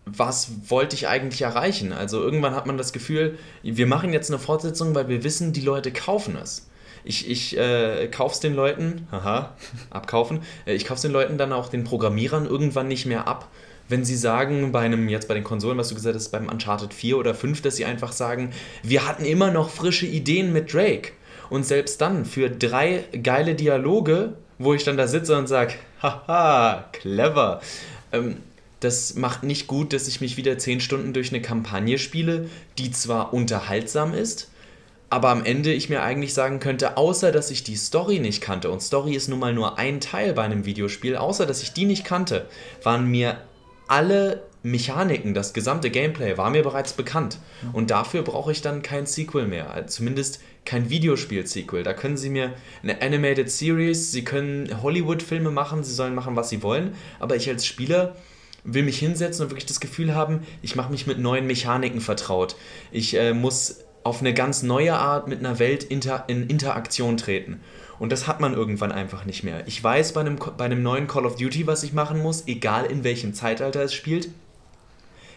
was 0.06 0.50
wollte 0.68 0.96
ich 0.96 1.08
eigentlich 1.08 1.42
erreichen? 1.42 1.92
Also 1.92 2.20
irgendwann 2.20 2.54
hat 2.54 2.66
man 2.66 2.78
das 2.78 2.92
Gefühl, 2.92 3.38
wir 3.62 3.86
machen 3.86 4.12
jetzt 4.12 4.30
eine 4.30 4.38
Fortsetzung, 4.38 4.94
weil 4.94 5.08
wir 5.08 5.22
wissen, 5.24 5.52
die 5.52 5.60
Leute 5.60 5.92
kaufen 5.92 6.36
es. 6.36 6.68
Ich, 7.04 7.30
ich 7.30 7.56
äh, 7.56 8.08
kauf's 8.08 8.40
den 8.40 8.54
Leuten, 8.54 9.06
haha, 9.10 9.54
abkaufen, 9.90 10.40
äh, 10.66 10.74
ich 10.74 10.84
kauf's 10.84 11.02
den 11.02 11.12
Leuten 11.12 11.38
dann 11.38 11.52
auch 11.52 11.68
den 11.68 11.84
Programmierern 11.84 12.46
irgendwann 12.46 12.88
nicht 12.88 13.06
mehr 13.06 13.26
ab, 13.26 13.48
wenn 13.90 14.04
sie 14.04 14.16
sagen, 14.16 14.70
bei 14.70 14.80
einem, 14.80 15.08
jetzt 15.08 15.26
bei 15.26 15.34
den 15.34 15.44
Konsolen, 15.44 15.76
was 15.76 15.88
du 15.88 15.96
gesagt 15.96 16.14
hast, 16.14 16.28
beim 16.30 16.48
Uncharted 16.48 16.94
4 16.94 17.18
oder 17.18 17.34
5, 17.34 17.60
dass 17.60 17.76
sie 17.76 17.84
einfach 17.84 18.12
sagen, 18.12 18.50
wir 18.82 19.06
hatten 19.06 19.24
immer 19.24 19.50
noch 19.50 19.68
frische 19.68 20.06
Ideen 20.06 20.52
mit 20.52 20.72
Drake. 20.72 21.12
Und 21.50 21.66
selbst 21.66 22.00
dann 22.00 22.24
für 22.24 22.48
drei 22.48 23.04
geile 23.22 23.56
Dialoge, 23.56 24.34
wo 24.58 24.74
ich 24.74 24.84
dann 24.84 24.96
da 24.96 25.08
sitze 25.08 25.36
und 25.36 25.48
sage, 25.48 25.74
haha, 26.00 26.84
clever. 26.92 27.60
Ähm, 28.12 28.36
das 28.78 29.16
macht 29.16 29.42
nicht 29.42 29.66
gut, 29.66 29.92
dass 29.92 30.06
ich 30.06 30.20
mich 30.20 30.36
wieder 30.36 30.56
zehn 30.56 30.80
Stunden 30.80 31.12
durch 31.12 31.30
eine 31.30 31.42
Kampagne 31.42 31.98
spiele, 31.98 32.48
die 32.78 32.92
zwar 32.92 33.34
unterhaltsam 33.34 34.14
ist, 34.14 34.50
aber 35.10 35.30
am 35.30 35.44
Ende 35.44 35.72
ich 35.72 35.90
mir 35.90 36.02
eigentlich 36.02 36.32
sagen 36.32 36.60
könnte, 36.60 36.96
außer 36.96 37.32
dass 37.32 37.50
ich 37.50 37.64
die 37.64 37.76
Story 37.76 38.20
nicht 38.20 38.40
kannte, 38.40 38.70
und 38.70 38.80
Story 38.80 39.14
ist 39.14 39.28
nun 39.28 39.40
mal 39.40 39.52
nur 39.52 39.76
ein 39.76 40.00
Teil 40.00 40.32
bei 40.32 40.44
einem 40.44 40.64
Videospiel, 40.64 41.16
außer 41.16 41.44
dass 41.46 41.62
ich 41.62 41.72
die 41.72 41.84
nicht 41.84 42.04
kannte, 42.04 42.46
waren 42.84 43.06
mir 43.06 43.36
alle 43.90 44.42
Mechaniken, 44.62 45.34
das 45.34 45.52
gesamte 45.52 45.90
Gameplay 45.90 46.36
war 46.36 46.50
mir 46.50 46.62
bereits 46.62 46.92
bekannt. 46.92 47.38
Und 47.72 47.90
dafür 47.90 48.22
brauche 48.22 48.52
ich 48.52 48.62
dann 48.62 48.82
kein 48.82 49.06
Sequel 49.06 49.46
mehr. 49.46 49.70
Also 49.70 49.88
zumindest 49.88 50.40
kein 50.64 50.90
Videospiel-Sequel. 50.90 51.82
Da 51.82 51.94
können 51.94 52.16
sie 52.16 52.30
mir 52.30 52.52
eine 52.82 53.00
Animated 53.02 53.50
Series, 53.50 54.12
sie 54.12 54.22
können 54.22 54.82
Hollywood-Filme 54.82 55.50
machen, 55.50 55.82
sie 55.82 55.94
sollen 55.94 56.14
machen, 56.14 56.36
was 56.36 56.50
sie 56.50 56.62
wollen. 56.62 56.94
Aber 57.18 57.36
ich 57.36 57.48
als 57.48 57.66
Spieler 57.66 58.14
will 58.62 58.82
mich 58.82 58.98
hinsetzen 58.98 59.44
und 59.44 59.50
wirklich 59.50 59.66
das 59.66 59.80
Gefühl 59.80 60.14
haben, 60.14 60.40
ich 60.62 60.76
mache 60.76 60.92
mich 60.92 61.06
mit 61.06 61.18
neuen 61.18 61.46
Mechaniken 61.46 62.00
vertraut. 62.00 62.56
Ich 62.92 63.16
äh, 63.16 63.32
muss 63.32 63.78
auf 64.02 64.20
eine 64.20 64.34
ganz 64.34 64.62
neue 64.62 64.94
Art 64.94 65.28
mit 65.28 65.40
einer 65.40 65.58
Welt 65.58 65.84
inter 65.84 66.24
in 66.26 66.48
Interaktion 66.48 67.16
treten. 67.16 67.60
Und 67.98 68.12
das 68.12 68.26
hat 68.26 68.40
man 68.40 68.54
irgendwann 68.54 68.92
einfach 68.92 69.26
nicht 69.26 69.44
mehr. 69.44 69.66
Ich 69.66 69.82
weiß 69.82 70.14
bei 70.14 70.20
einem, 70.20 70.38
bei 70.56 70.64
einem 70.64 70.82
neuen 70.82 71.06
Call 71.06 71.26
of 71.26 71.36
Duty, 71.36 71.66
was 71.66 71.82
ich 71.82 71.92
machen 71.92 72.22
muss, 72.22 72.44
egal 72.46 72.86
in 72.86 73.04
welchem 73.04 73.34
Zeitalter 73.34 73.82
es 73.82 73.92
spielt. 73.92 74.30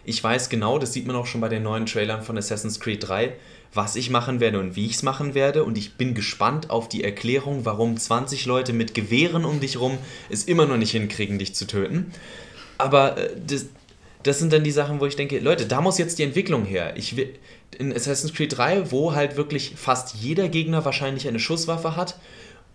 Ich 0.06 0.24
weiß 0.24 0.50
genau, 0.50 0.80
das 0.80 0.94
sieht 0.94 1.06
man 1.06 1.16
auch 1.16 1.26
schon 1.26 1.42
bei 1.42 1.50
den 1.50 1.64
neuen 1.64 1.86
Trailern 1.86 2.24
von 2.24 2.38
Assassin's 2.38 2.80
Creed 2.80 3.08
3, 3.08 3.34
was 3.74 3.96
ich 3.96 4.10
machen 4.10 4.40
werde 4.40 4.60
und 4.60 4.76
wie 4.76 4.86
ich 4.86 4.94
es 4.94 5.04
machen 5.04 5.34
werde. 5.34 5.64
Und 5.64 5.78
ich 5.78 5.96
bin 5.96 6.14
gespannt 6.14 6.70
auf 6.70 6.88
die 6.88 7.04
Erklärung, 7.04 7.66
warum 7.66 7.98
20 7.98 8.46
Leute 8.46 8.72
mit 8.72 8.94
Gewehren 8.94 9.44
um 9.46 9.60
dich 9.60 9.80
rum 9.80 9.98
es 10.30 10.46
immer 10.46 10.66
noch 10.66 10.78
nicht 10.78 10.92
hinkriegen, 10.92 11.40
dich 11.40 11.56
zu 11.56 11.68
töten. 11.68 12.14
Aber 12.78 13.18
äh, 13.18 13.30
das, 13.46 13.68
das 14.24 14.40
sind 14.40 14.54
dann 14.54 14.64
die 14.64 14.72
Sachen, 14.72 15.00
wo 15.00 15.06
ich 15.06 15.16
denke, 15.16 15.40
Leute, 15.40 15.66
da 15.66 15.82
muss 15.82 15.98
jetzt 15.98 16.20
die 16.20 16.24
Entwicklung 16.24 16.66
her. 16.66 16.94
Ich 16.96 17.16
will, 17.16 17.36
in 17.78 17.94
Assassin's 17.94 18.34
Creed 18.34 18.58
3, 18.58 18.92
wo 18.92 19.14
halt 19.14 19.36
wirklich 19.38 19.74
fast 19.76 20.16
jeder 20.16 20.48
Gegner 20.50 20.86
wahrscheinlich 20.86 21.28
eine 21.28 21.40
Schusswaffe 21.40 21.96
hat 21.96 22.16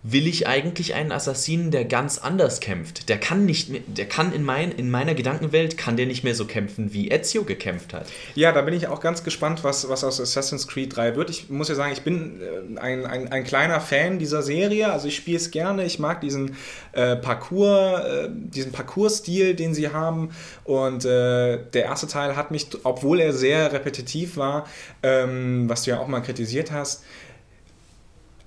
will 0.01 0.27
ich 0.27 0.47
eigentlich 0.47 0.93
einen 0.93 1.11
Assassinen, 1.11 1.71
der 1.71 1.83
ganz 1.83 2.19
anders 2.19 2.61
kämpft. 2.61 3.09
Der 3.09 3.17
kann 3.17 3.45
nicht 3.45 3.69
mehr, 3.69 3.81
der 3.85 4.05
kann 4.05 4.31
in, 4.31 4.43
mein, 4.43 4.71
in 4.71 4.89
meiner 4.89 5.13
Gedankenwelt, 5.13 5.77
kann 5.77 5.97
der 5.97 6.05
nicht 6.05 6.23
mehr 6.23 6.35
so 6.35 6.45
kämpfen, 6.45 6.93
wie 6.93 7.11
Ezio 7.11 7.43
gekämpft 7.43 7.93
hat. 7.93 8.07
Ja, 8.33 8.53
da 8.53 8.61
bin 8.61 8.73
ich 8.73 8.87
auch 8.87 9.01
ganz 9.01 9.25
gespannt, 9.25 9.65
was, 9.65 9.89
was 9.89 10.05
aus 10.05 10.21
Assassin's 10.21 10.69
Creed 10.69 10.95
3 10.95 11.17
wird. 11.17 11.29
Ich 11.29 11.49
muss 11.49 11.67
ja 11.67 11.75
sagen, 11.75 11.91
ich 11.91 12.03
bin 12.03 12.39
äh, 12.41 12.79
ein, 12.79 13.05
ein, 13.05 13.29
ein 13.29 13.43
kleiner 13.43 13.81
Fan 13.81 14.19
dieser 14.19 14.41
Serie. 14.41 14.89
Also 14.89 15.09
ich 15.09 15.17
spiele 15.17 15.37
es 15.37 15.51
gerne. 15.51 15.83
Ich 15.83 15.99
mag 15.99 16.21
diesen 16.21 16.55
äh, 16.93 17.17
Parcours, 17.17 17.99
äh, 18.05 18.29
diesen 18.31 18.71
Parcours-Stil, 18.71 19.53
den 19.53 19.73
sie 19.73 19.89
haben. 19.89 20.29
Und 20.63 21.03
äh, 21.03 21.59
der 21.73 21.83
erste 21.83 22.07
Teil 22.07 22.37
hat 22.37 22.51
mich, 22.51 22.67
obwohl 22.83 23.19
er 23.19 23.33
sehr 23.33 23.73
repetitiv 23.73 24.37
war, 24.37 24.65
ähm, 25.03 25.67
was 25.67 25.83
du 25.83 25.91
ja 25.91 25.99
auch 25.99 26.07
mal 26.07 26.21
kritisiert 26.21 26.71
hast, 26.71 27.03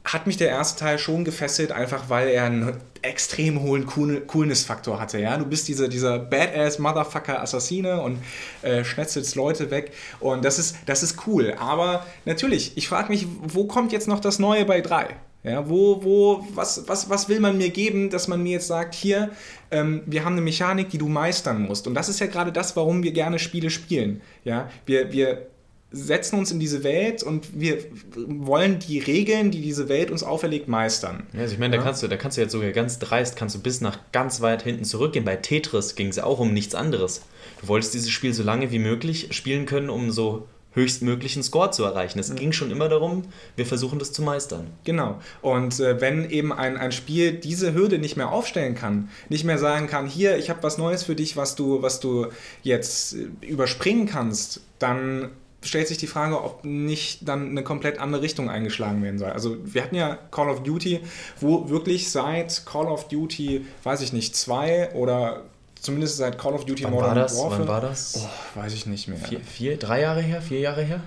hat 0.04 0.26
mich 0.26 0.36
der 0.36 0.48
erste 0.48 0.80
Teil 0.80 0.98
schon 0.98 1.24
gefesselt, 1.24 1.72
einfach 1.72 2.08
weil 2.08 2.28
er 2.28 2.44
einen 2.44 2.76
extrem 3.02 3.60
hohen 3.62 3.86
Coolness-Faktor 3.86 5.00
hatte. 5.00 5.18
Ja? 5.18 5.36
Du 5.36 5.46
bist 5.46 5.68
dieser, 5.68 5.88
dieser 5.88 6.18
Badass-Motherfucker-Assassine 6.18 8.00
und 8.00 8.18
äh, 8.62 8.84
schnetzelst 8.84 9.34
Leute 9.34 9.70
weg. 9.70 9.92
Und 10.20 10.44
das 10.44 10.58
ist, 10.58 10.76
das 10.86 11.02
ist 11.02 11.26
cool. 11.26 11.54
Aber 11.58 12.06
natürlich, 12.24 12.76
ich 12.76 12.88
frage 12.88 13.10
mich, 13.10 13.26
wo 13.42 13.66
kommt 13.66 13.92
jetzt 13.92 14.08
noch 14.08 14.20
das 14.20 14.38
Neue 14.38 14.64
bei 14.64 14.80
3? 14.80 15.16
Ja, 15.44 15.68
wo, 15.68 16.04
wo, 16.04 16.46
was, 16.54 16.86
was, 16.86 17.10
was 17.10 17.28
will 17.28 17.40
man 17.40 17.58
mir 17.58 17.70
geben, 17.70 18.10
dass 18.10 18.28
man 18.28 18.40
mir 18.44 18.52
jetzt 18.52 18.68
sagt, 18.68 18.94
hier, 18.94 19.30
ähm, 19.72 20.02
wir 20.06 20.24
haben 20.24 20.34
eine 20.34 20.40
Mechanik, 20.40 20.90
die 20.90 20.98
du 20.98 21.08
meistern 21.08 21.62
musst. 21.62 21.88
Und 21.88 21.94
das 21.94 22.08
ist 22.08 22.20
ja 22.20 22.28
gerade 22.28 22.52
das, 22.52 22.76
warum 22.76 23.02
wir 23.02 23.10
gerne 23.10 23.40
Spiele 23.40 23.70
spielen. 23.70 24.20
Ja, 24.44 24.70
wir, 24.86 25.10
wir 25.10 25.48
setzen 25.92 26.38
uns 26.38 26.50
in 26.50 26.58
diese 26.58 26.84
Welt 26.84 27.22
und 27.22 27.58
wir 27.58 27.78
wollen 28.14 28.78
die 28.78 28.98
Regeln, 28.98 29.50
die 29.50 29.60
diese 29.60 29.88
Welt 29.88 30.10
uns 30.10 30.22
auferlegt, 30.22 30.68
meistern. 30.68 31.26
Ja, 31.32 31.40
also 31.40 31.54
ich 31.54 31.60
meine, 31.60 31.76
da 31.76 31.82
kannst 31.82 32.02
du, 32.02 32.08
da 32.08 32.16
kannst 32.16 32.36
du 32.36 32.42
jetzt 32.42 32.52
sogar 32.52 32.70
ganz 32.70 32.98
dreist, 32.98 33.36
kannst 33.36 33.54
du 33.54 33.60
bis 33.60 33.80
nach 33.80 33.98
ganz 34.12 34.40
weit 34.40 34.62
hinten 34.62 34.84
zurückgehen. 34.84 35.24
Bei 35.24 35.36
Tetris 35.36 35.94
ging 35.94 36.08
es 36.08 36.18
auch 36.18 36.40
um 36.40 36.52
nichts 36.52 36.74
anderes. 36.74 37.22
Du 37.60 37.68
wolltest 37.68 37.94
dieses 37.94 38.10
Spiel 38.10 38.32
so 38.32 38.42
lange 38.42 38.70
wie 38.70 38.78
möglich 38.78 39.28
spielen 39.30 39.66
können, 39.66 39.90
um 39.90 40.10
so 40.10 40.46
höchstmöglichen 40.74 41.42
Score 41.42 41.70
zu 41.70 41.84
erreichen. 41.84 42.18
Es 42.18 42.28
ja. 42.28 42.34
ging 42.34 42.52
schon 42.52 42.70
immer 42.70 42.88
darum, 42.88 43.24
wir 43.56 43.66
versuchen 43.66 43.98
das 43.98 44.12
zu 44.12 44.22
meistern. 44.22 44.68
Genau. 44.84 45.20
Und 45.40 45.78
äh, 45.80 46.00
wenn 46.00 46.28
eben 46.30 46.52
ein, 46.52 46.76
ein 46.76 46.92
Spiel 46.92 47.32
diese 47.32 47.74
Hürde 47.74 47.98
nicht 47.98 48.16
mehr 48.16 48.30
aufstellen 48.30 48.74
kann, 48.74 49.10
nicht 49.28 49.44
mehr 49.44 49.58
sagen 49.58 49.86
kann, 49.86 50.06
hier, 50.06 50.38
ich 50.38 50.50
habe 50.50 50.62
was 50.62 50.78
Neues 50.78 51.02
für 51.02 51.14
dich, 51.14 51.36
was 51.36 51.54
du, 51.54 51.82
was 51.82 52.00
du 52.00 52.28
jetzt 52.62 53.14
äh, 53.14 53.46
überspringen 53.46 54.06
kannst, 54.06 54.62
dann 54.78 55.30
stellt 55.62 55.88
sich 55.88 55.98
die 55.98 56.06
Frage, 56.06 56.42
ob 56.42 56.64
nicht 56.64 57.28
dann 57.28 57.50
eine 57.50 57.62
komplett 57.62 57.98
andere 57.98 58.22
Richtung 58.22 58.50
eingeschlagen 58.50 59.02
werden 59.02 59.18
soll. 59.18 59.30
Also 59.30 59.56
wir 59.64 59.82
hatten 59.82 59.94
ja 59.94 60.18
Call 60.30 60.48
of 60.48 60.62
Duty, 60.62 61.00
wo 61.40 61.68
wirklich 61.70 62.10
seit 62.10 62.66
Call 62.66 62.86
of 62.86 63.08
Duty, 63.08 63.66
weiß 63.82 64.00
ich 64.00 64.12
nicht, 64.12 64.36
zwei 64.36 64.92
oder 64.92 65.42
zumindest 65.80 66.16
seit 66.16 66.38
Call 66.38 66.54
of 66.54 66.64
Duty 66.64 66.84
Wann 66.84 66.92
Modern 66.92 67.08
war 67.08 67.14
das? 67.14 67.38
Warfare. 67.38 67.60
Wann 67.60 67.68
war 67.68 67.80
das? 67.80 68.14
Oh, 68.16 68.60
weiß 68.60 68.74
ich 68.74 68.86
nicht 68.86 69.08
mehr. 69.08 69.18
Vier, 69.18 69.40
vier, 69.40 69.76
drei 69.78 70.00
Jahre 70.00 70.20
her? 70.20 70.42
Vier 70.42 70.60
Jahre 70.60 70.82
her? 70.82 71.00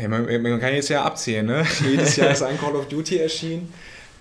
Ja, 0.00 0.08
man, 0.08 0.24
man, 0.42 0.60
kann 0.60 0.74
jetzt 0.74 0.88
ja 0.88 1.04
abzählen, 1.04 1.46
ne? 1.46 1.64
Jedes 1.88 2.16
Jahr 2.16 2.30
ist 2.30 2.42
ein 2.42 2.58
Call 2.58 2.74
of 2.74 2.88
Duty 2.88 3.18
erschienen. 3.18 3.72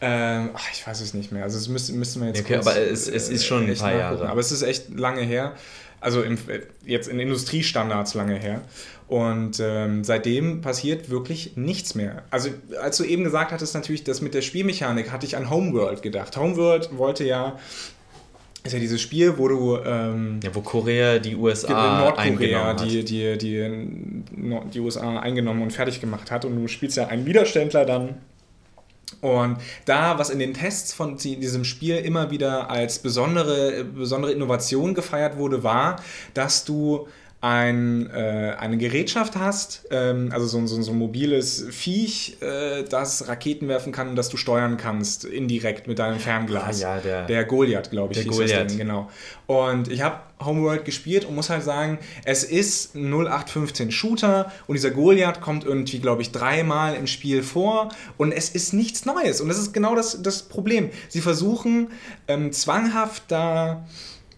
Ähm, 0.03 0.49
ach, 0.53 0.67
ich 0.73 0.85
weiß 0.85 0.99
es 1.01 1.13
nicht 1.13 1.31
mehr. 1.31 1.43
Also 1.43 1.59
es 1.59 1.67
müsste, 1.67 1.93
müssten 1.93 2.21
wir 2.21 2.29
jetzt. 2.29 2.41
Okay, 2.41 2.55
aber 2.55 2.75
es, 2.77 3.07
es 3.07 3.29
ist 3.29 3.45
schon 3.45 3.67
ein 3.67 3.77
paar 3.77 3.93
Jahre. 3.93 4.29
Aber 4.29 4.39
es 4.39 4.51
ist 4.51 4.63
echt 4.63 4.97
lange 4.97 5.21
her. 5.21 5.53
Also 6.01 6.21
im, 6.23 6.37
jetzt 6.85 7.07
in 7.07 7.19
Industriestandards 7.19 8.13
lange 8.15 8.35
her. 8.35 8.61
Und 9.07 9.59
ähm, 9.59 10.03
seitdem 10.03 10.61
passiert 10.61 11.09
wirklich 11.09 11.55
nichts 11.55 11.95
mehr. 11.95 12.23
Also 12.31 12.49
als 12.81 12.97
du 12.97 13.03
eben 13.03 13.23
gesagt 13.23 13.51
hattest, 13.51 13.75
natürlich, 13.75 14.03
das 14.03 14.21
mit 14.21 14.33
der 14.33 14.41
Spielmechanik, 14.41 15.11
hatte 15.11 15.25
ich 15.25 15.37
an 15.37 15.49
Homeworld 15.49 16.01
gedacht. 16.01 16.35
Homeworld 16.37 16.97
wollte 16.97 17.23
ja 17.23 17.57
ist 18.63 18.73
ja 18.73 18.79
dieses 18.79 19.01
Spiel, 19.01 19.37
wo 19.37 19.47
du. 19.47 19.77
Ähm, 19.83 20.39
ja, 20.43 20.53
wo 20.53 20.61
Korea 20.61 21.17
die 21.19 21.35
USA 21.35 21.99
Nordkorea 21.99 22.73
die, 22.75 23.03
die, 23.03 23.37
die, 23.37 24.23
die 24.71 24.79
USA 24.79 25.19
eingenommen 25.19 25.63
und 25.63 25.73
fertig 25.73 25.99
gemacht 25.99 26.29
hat. 26.29 26.45
Und 26.45 26.55
du 26.55 26.67
spielst 26.67 26.97
ja 26.97 27.07
einen 27.07 27.25
Widerständler 27.25 27.85
dann. 27.85 28.15
Und 29.21 29.57
da, 29.85 30.17
was 30.17 30.29
in 30.29 30.39
den 30.39 30.53
Tests 30.53 30.93
von 30.93 31.17
diesem 31.17 31.63
Spiel 31.63 31.97
immer 31.97 32.31
wieder 32.31 32.69
als 32.69 32.99
besondere, 32.99 33.85
besondere 33.85 34.31
Innovation 34.31 34.93
gefeiert 34.95 35.37
wurde, 35.37 35.63
war, 35.63 36.01
dass 36.33 36.65
du 36.65 37.07
ein, 37.41 38.07
äh, 38.11 38.55
eine 38.59 38.77
Gerätschaft 38.77 39.35
hast, 39.35 39.87
ähm, 39.89 40.29
also 40.31 40.45
so, 40.45 40.65
so, 40.67 40.79
so, 40.79 40.91
ein 40.91 40.97
mobiles 40.99 41.65
Viech, 41.71 42.37
äh, 42.39 42.83
das 42.83 43.27
Raketen 43.27 43.67
werfen 43.67 43.91
kann 43.91 44.09
und 44.09 44.15
das 44.15 44.29
du 44.29 44.37
steuern 44.37 44.77
kannst, 44.77 45.25
indirekt 45.25 45.87
mit 45.87 45.97
deinem 45.97 46.19
Fernglas. 46.19 46.83
Ah, 46.83 46.95
ja, 46.95 46.99
der, 46.99 47.25
der 47.25 47.45
Goliath, 47.45 47.89
glaube 47.89 48.13
ich, 48.13 48.19
der 48.19 48.27
Goliath. 48.27 48.69
Ding, 48.69 48.77
genau. 48.77 49.09
Und 49.47 49.87
ich 49.87 50.03
habe 50.03 50.19
Homeworld 50.39 50.85
gespielt 50.85 51.25
und 51.25 51.33
muss 51.33 51.49
halt 51.49 51.63
sagen, 51.63 51.97
es 52.25 52.43
ist 52.43 52.95
0815 52.95 53.91
Shooter 53.91 54.51
und 54.67 54.75
dieser 54.75 54.91
Goliath 54.91 55.41
kommt 55.41 55.65
irgendwie, 55.65 55.97
glaube 55.97 56.21
ich, 56.21 56.31
dreimal 56.31 56.93
im 56.93 57.07
Spiel 57.07 57.41
vor 57.41 57.89
und 58.17 58.31
es 58.33 58.49
ist 58.49 58.71
nichts 58.73 59.05
Neues. 59.05 59.41
Und 59.41 59.49
das 59.49 59.57
ist 59.57 59.73
genau 59.73 59.95
das, 59.95 60.21
das 60.21 60.43
Problem. 60.43 60.91
Sie 61.09 61.21
versuchen 61.21 61.87
ähm, 62.27 62.51
zwanghaft 62.51 63.23
da 63.29 63.83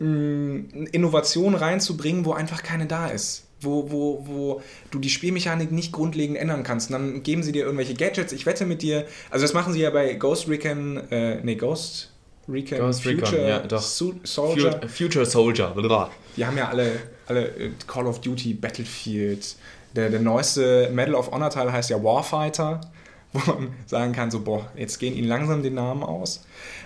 Innovation 0.03 1.55
reinzubringen, 1.55 2.25
wo 2.25 2.33
einfach 2.33 2.63
keine 2.63 2.85
da 2.85 3.07
ist. 3.07 3.45
Wo, 3.61 3.89
wo, 3.89 4.27
wo 4.27 4.61
du 4.91 4.99
die 4.99 5.09
Spielmechanik 5.09 5.71
nicht 5.71 5.93
grundlegend 5.93 6.37
ändern 6.37 6.63
kannst. 6.63 6.89
Und 6.89 6.93
dann 6.93 7.23
geben 7.23 7.43
sie 7.43 7.53
dir 7.53 7.63
irgendwelche 7.63 7.93
Gadgets. 7.93 8.33
Ich 8.33 8.45
wette 8.45 8.65
mit 8.65 8.81
dir, 8.81 9.05
also 9.29 9.43
das 9.43 9.53
machen 9.53 9.71
sie 9.71 9.79
ja 9.79 9.89
bei 9.89 10.15
Ghost 10.15 10.49
Recon, 10.49 10.97
äh, 11.09 11.39
nee, 11.43 11.55
Ghost 11.55 12.11
Recon 12.49 12.79
Ghost 12.79 13.03
Future 13.03 13.31
Recon, 13.31 13.47
ja, 13.47 13.59
doch. 13.59 13.81
Soldier. 13.81 14.81
Future 14.89 15.25
Soldier, 15.25 15.69
blah. 15.69 16.11
Die 16.35 16.45
haben 16.45 16.57
ja 16.57 16.67
alle, 16.67 16.91
alle 17.27 17.47
äh, 17.55 17.71
Call 17.87 18.05
of 18.05 18.19
Duty, 18.19 18.55
Battlefield. 18.55 19.55
Der, 19.95 20.09
der 20.09 20.19
neueste 20.19 20.89
Medal 20.91 21.15
of 21.15 21.31
Honor 21.31 21.49
Teil 21.49 21.71
heißt 21.71 21.89
ja 21.91 22.03
Warfighter, 22.03 22.81
wo 23.33 23.51
man 23.51 23.69
sagen 23.85 24.13
kann, 24.13 24.31
so, 24.31 24.41
boah, 24.41 24.71
jetzt 24.75 24.99
gehen 24.99 25.15
ihnen 25.15 25.27
langsam 25.27 25.63
den 25.63 25.73
Namen 25.73 26.03
aus. 26.03 26.45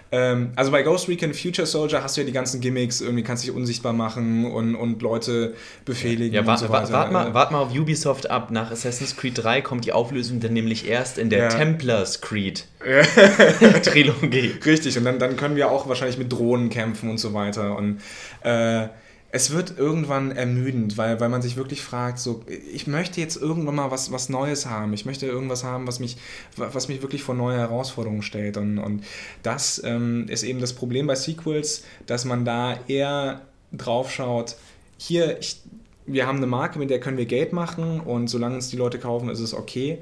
Ähm, 0.10 0.51
also 0.56 0.72
bei 0.72 0.84
Ghost 0.84 1.10
Recon 1.10 1.34
Future 1.34 1.66
Soldier 1.68 2.01
hast 2.01 2.16
du 2.16 2.22
ja 2.22 2.27
die 2.27 2.32
ganzen 2.34 2.62
Gimmicks, 2.62 3.01
irgendwie 3.01 3.24
kannst 3.24 3.44
du 3.44 3.48
dich 3.48 3.56
unsichtbar 3.56 3.92
machen 3.92 4.46
und, 4.46 4.75
und 4.75 5.01
Leute 5.01 5.54
befehligen. 5.84 6.34
Ja, 6.34 6.46
warte 6.46 6.68
so 6.68 6.72
wart, 6.72 6.92
wart, 6.94 7.12
mal, 7.12 7.34
wart 7.34 7.51
mal 7.51 7.60
auf 7.60 7.72
Ubisoft 7.72 8.30
ab. 8.30 8.50
Nach 8.51 8.72
Assassin's 8.72 9.18
Creed 9.18 9.44
3 9.44 9.62
kommt 9.62 9.84
die 9.84 9.92
Auflösung 9.92 10.39
dann 10.39 10.54
nämlich 10.54 10.88
erst 10.88 11.18
in 11.18 11.30
der 11.30 11.39
ja. 11.39 11.50
Templars 11.50 12.22
Creed 12.22 12.66
Trilogie. 13.84 14.54
Richtig, 14.66 14.98
und 14.98 15.04
dann, 15.04 15.20
dann 15.20 15.36
können 15.36 15.58
wir 15.58 15.70
auch 15.70 15.89
wahrscheinlich 15.89 16.18
mit 16.18 16.32
Drohnen 16.32 16.70
kämpfen 16.70 17.10
und 17.10 17.18
so 17.18 17.34
weiter. 17.34 17.75
Und 17.75 18.00
äh, 18.44 18.88
es 19.31 19.51
wird 19.51 19.77
irgendwann 19.77 20.31
ermüdend, 20.31 20.98
weil, 20.98 21.19
weil 21.19 21.29
man 21.29 21.41
sich 21.41 21.57
wirklich 21.57 21.81
fragt, 21.81 22.17
so, 22.17 22.43
ich 22.72 22.88
möchte 22.88 23.19
jetzt 23.19 23.36
irgendwann 23.36 23.75
mal 23.75 23.91
was, 23.91 24.12
was 24.12 24.29
Neues 24.29 24.67
haben. 24.67 24.93
Ich 24.93 25.05
möchte 25.05 25.25
irgendwas 25.25 25.63
haben, 25.63 25.86
was 25.86 26.00
mich, 26.00 26.17
was 26.55 26.88
mich 26.88 27.01
wirklich 27.01 27.24
vor 27.24 27.36
neue 27.36 27.57
Herausforderungen 27.57 28.22
stellt. 28.22 28.55
Und, 28.55 28.77
und 28.77 29.03
das 29.43 29.81
ähm, 29.84 30.27
ist 30.29 30.43
eben 30.43 30.62
das 30.62 30.74
Problem 30.74 31.07
bei 31.07 31.15
Sequels, 31.15 31.84
dass 32.05 32.24
man 32.24 32.46
da 32.46 32.79
eher 32.88 33.41
drauf 33.74 34.12
schaut, 34.12 34.55
hier, 34.98 35.38
ich, 35.39 35.62
wir 36.05 36.25
haben 36.25 36.38
eine 36.38 36.48
Marke, 36.48 36.79
mit 36.79 36.89
der 36.89 37.00
können 37.00 37.17
wir 37.17 37.25
Geld 37.25 37.53
machen 37.53 38.00
und 38.00 38.29
solange 38.29 38.55
uns 38.55 38.69
die 38.69 38.77
Leute 38.77 38.98
kaufen, 38.98 39.29
ist 39.29 39.39
es 39.39 39.53
okay. 39.53 40.00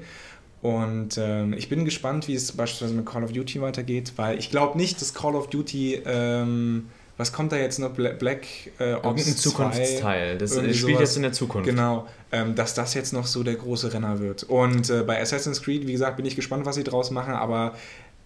Und 0.62 1.18
ähm, 1.18 1.52
ich 1.52 1.68
bin 1.68 1.84
gespannt, 1.84 2.28
wie 2.28 2.34
es 2.34 2.52
beispielsweise 2.52 2.94
mit 2.94 3.06
Call 3.06 3.24
of 3.24 3.32
Duty 3.32 3.60
weitergeht, 3.60 4.12
weil 4.16 4.38
ich 4.38 4.50
glaube 4.50 4.78
nicht, 4.78 5.00
dass 5.00 5.14
Call 5.14 5.34
of 5.34 5.48
Duty 5.48 6.02
ähm, 6.06 6.86
was 7.16 7.32
kommt 7.32 7.52
da 7.52 7.56
jetzt 7.56 7.78
noch? 7.78 7.90
Black 7.90 8.46
äh, 8.78 8.94
Ops 8.94 9.20
Irgendein 9.20 9.36
Zukunftsteil. 9.36 10.38
Das 10.38 10.52
spielt 10.52 10.76
sowas. 10.76 11.00
jetzt 11.00 11.16
in 11.16 11.22
der 11.22 11.32
Zukunft. 11.32 11.68
Genau, 11.68 12.06
ähm, 12.30 12.54
dass 12.54 12.74
das 12.74 12.92
jetzt 12.94 13.12
noch 13.12 13.26
so 13.26 13.42
der 13.42 13.54
große 13.54 13.92
Renner 13.92 14.18
wird. 14.20 14.42
Und 14.44 14.90
äh, 14.90 15.02
bei 15.02 15.20
Assassin's 15.20 15.62
Creed, 15.62 15.86
wie 15.86 15.92
gesagt, 15.92 16.18
bin 16.18 16.26
ich 16.26 16.36
gespannt, 16.36 16.66
was 16.66 16.74
sie 16.74 16.84
draus 16.84 17.10
machen, 17.10 17.32
aber 17.32 17.74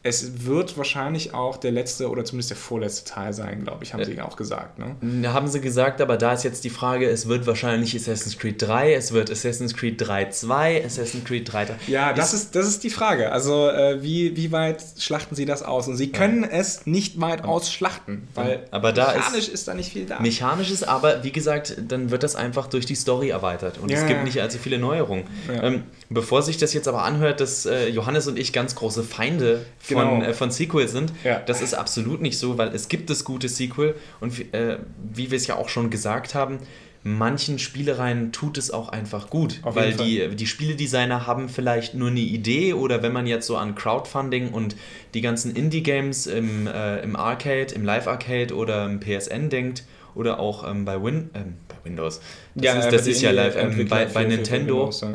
es 0.02 0.46
wird 0.46 0.78
wahrscheinlich 0.78 1.34
auch 1.34 1.58
der 1.58 1.72
letzte 1.72 2.08
oder 2.08 2.24
zumindest 2.24 2.50
der 2.50 2.56
vorletzte 2.56 3.10
Teil 3.10 3.34
sein, 3.34 3.64
glaube 3.64 3.84
ich, 3.84 3.92
haben 3.92 4.02
sie 4.02 4.18
auch 4.20 4.36
gesagt. 4.36 4.78
Ne? 4.78 5.30
Haben 5.30 5.48
sie 5.48 5.60
gesagt, 5.60 6.00
aber 6.00 6.16
da 6.16 6.32
ist 6.32 6.42
jetzt 6.42 6.64
die 6.64 6.70
Frage, 6.70 7.06
es 7.08 7.28
wird 7.28 7.46
wahrscheinlich 7.46 7.94
Assassin's 7.94 8.38
Creed 8.38 8.62
3, 8.62 8.94
es 8.94 9.12
wird 9.12 9.30
Assassin's 9.30 9.74
Creed 9.76 10.00
3 10.00 10.30
2, 10.30 10.86
Assassin's 10.86 11.24
Creed 11.24 11.52
3. 11.52 11.76
Ja, 11.86 12.14
das 12.14 12.32
ist, 12.32 12.54
das 12.54 12.66
ist 12.66 12.82
die 12.82 12.88
Frage. 12.88 13.30
Also 13.30 13.68
äh, 13.68 14.02
wie, 14.02 14.36
wie 14.36 14.52
weit 14.52 14.82
schlachten 14.98 15.34
sie 15.34 15.44
das 15.44 15.62
aus? 15.62 15.86
Und 15.86 15.96
sie 15.96 16.10
können 16.10 16.44
ja. 16.44 16.48
es 16.48 16.86
nicht 16.86 17.20
weit 17.20 17.44
ausschlachten, 17.44 18.26
weil 18.34 18.66
aber 18.70 18.92
da 18.92 19.12
mechanisch 19.12 19.48
ist, 19.48 19.54
ist, 19.54 19.68
da 19.68 19.74
nicht 19.74 19.92
viel 19.92 20.06
da. 20.06 20.18
Mechanisch 20.20 20.70
ist 20.70 20.88
aber, 20.88 21.24
wie 21.24 21.32
gesagt, 21.32 21.76
dann 21.88 22.10
wird 22.10 22.22
das 22.22 22.36
einfach 22.36 22.68
durch 22.68 22.86
die 22.86 22.94
Story 22.94 23.28
erweitert 23.28 23.76
und 23.76 23.90
ja, 23.90 23.98
es 23.98 24.06
gibt 24.06 24.24
nicht 24.24 24.40
allzu 24.40 24.56
viele 24.56 24.78
Neuerungen. 24.78 25.24
Ja. 25.48 25.62
Ähm, 25.62 25.82
bevor 26.08 26.40
sich 26.40 26.56
das 26.56 26.72
jetzt 26.72 26.88
aber 26.88 27.02
anhört, 27.02 27.40
dass 27.40 27.66
äh, 27.66 27.88
Johannes 27.88 28.26
und 28.26 28.38
ich 28.38 28.54
ganz 28.54 28.74
große 28.74 29.02
Feinde 29.02 29.66
von, 29.90 30.20
genau. 30.20 30.30
äh, 30.30 30.34
von 30.34 30.50
Sequels 30.50 30.92
sind. 30.92 31.12
Ja. 31.24 31.40
Das 31.40 31.62
ist 31.62 31.74
absolut 31.74 32.20
nicht 32.20 32.38
so, 32.38 32.58
weil 32.58 32.68
es 32.74 32.88
gibt 32.88 33.10
das 33.10 33.24
gute 33.24 33.48
Sequel 33.48 33.94
und 34.20 34.54
äh, 34.54 34.78
wie 35.12 35.30
wir 35.30 35.36
es 35.36 35.46
ja 35.46 35.56
auch 35.56 35.68
schon 35.68 35.90
gesagt 35.90 36.34
haben, 36.34 36.58
manchen 37.02 37.58
Spielereien 37.58 38.32
tut 38.32 38.58
es 38.58 38.70
auch 38.70 38.90
einfach 38.90 39.30
gut, 39.30 39.60
Auf 39.62 39.74
weil 39.74 39.94
die, 39.94 40.28
die 40.36 40.46
Spieledesigner 40.46 41.26
haben 41.26 41.48
vielleicht 41.48 41.94
nur 41.94 42.08
eine 42.08 42.20
Idee 42.20 42.74
oder 42.74 43.02
wenn 43.02 43.12
man 43.12 43.26
jetzt 43.26 43.46
so 43.46 43.56
an 43.56 43.74
Crowdfunding 43.74 44.50
und 44.50 44.76
die 45.14 45.20
ganzen 45.22 45.54
Indie-Games 45.54 46.26
im, 46.26 46.66
äh, 46.66 47.00
im 47.00 47.16
Arcade, 47.16 47.74
im 47.74 47.84
Live-Arcade 47.84 48.54
oder 48.54 48.84
im 48.84 49.00
PSN 49.00 49.48
denkt 49.48 49.84
oder 50.14 50.38
auch 50.38 50.68
ähm, 50.68 50.84
bei, 50.84 51.02
Win 51.02 51.30
ähm, 51.34 51.54
bei 51.68 51.76
Windows, 51.88 52.20
das 52.54 52.64
ja, 52.64 52.78
ist, 52.78 52.92
das 52.92 53.06
ist 53.06 53.22
ja 53.22 53.30
live, 53.30 53.56
ähm, 53.56 53.88
bei, 53.88 54.04
bei 54.06 54.24
Nintendo. 54.24 54.80
Windows, 54.80 55.00
ja. 55.00 55.14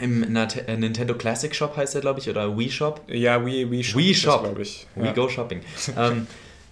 Im 0.00 0.36
äh, 0.36 0.76
Nintendo 0.76 1.14
Classic 1.14 1.54
Shop 1.54 1.76
heißt 1.76 1.94
der, 1.94 2.00
glaube 2.00 2.20
ich, 2.20 2.28
oder 2.28 2.56
Wii 2.56 2.70
Shop? 2.70 3.00
Ja, 3.08 3.44
Wii, 3.44 3.70
Wii 3.70 3.84
Shop. 3.84 3.98
Wii 3.98 4.14
Shop, 4.14 4.42
glaube 4.44 4.62
ich. 4.62 4.86
Ja. 4.96 5.04
Wii 5.04 5.12
Go 5.12 5.28
Shopping. 5.28 5.60
ähm, 5.96 6.26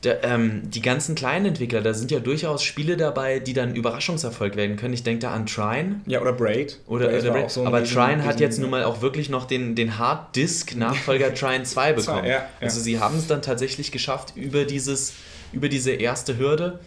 der, 0.05 0.23
ähm, 0.25 0.63
die 0.71 0.83
ganzen 0.83 1.15
kleinen 1.15 1.47
Entwickler, 1.47 1.81
da 1.81 1.93
sind 1.93 2.11
ja 2.11 2.21
durchaus 2.21 2.63
Spiele 2.63 2.97
dabei, 2.97 3.41
die 3.41 3.55
dann 3.55 3.75
Überraschungserfolg 3.75 4.55
werden 4.55 4.77
können. 4.77 4.95
Ich 4.95 5.03
denke 5.03 5.23
da 5.23 5.33
an 5.33 5.47
Trine. 5.47 6.01
Ja, 6.07 6.21
oder 6.21 6.33
Braid. 6.33 6.79
Oder, 6.87 7.09
oder 7.09 7.31
Braid. 7.33 7.51
So 7.51 7.67
Aber 7.67 7.83
Trine 7.83 8.25
hat 8.25 8.39
jetzt 8.39 8.61
nun 8.61 8.71
mal 8.71 8.85
auch 8.85 9.01
wirklich 9.03 9.31
noch 9.31 9.47
den, 9.47 9.75
den 9.75 9.99
Hard 9.99 10.37
Disk 10.37 10.77
Nachfolger 10.77 11.35
Trine 11.35 11.65
2 11.65 11.95
bekommen. 11.95 12.25
Ja, 12.25 12.31
ja. 12.31 12.49
Also 12.61 12.81
sie 12.81 13.01
haben 13.01 13.19
es 13.19 13.27
dann 13.27 13.43
tatsächlich 13.43 13.91
geschafft, 13.91 14.35
über, 14.37 14.65
dieses, 14.65 15.15
über 15.53 15.69
diese 15.69 15.93
erste 15.93 16.39
Hürde 16.39 16.79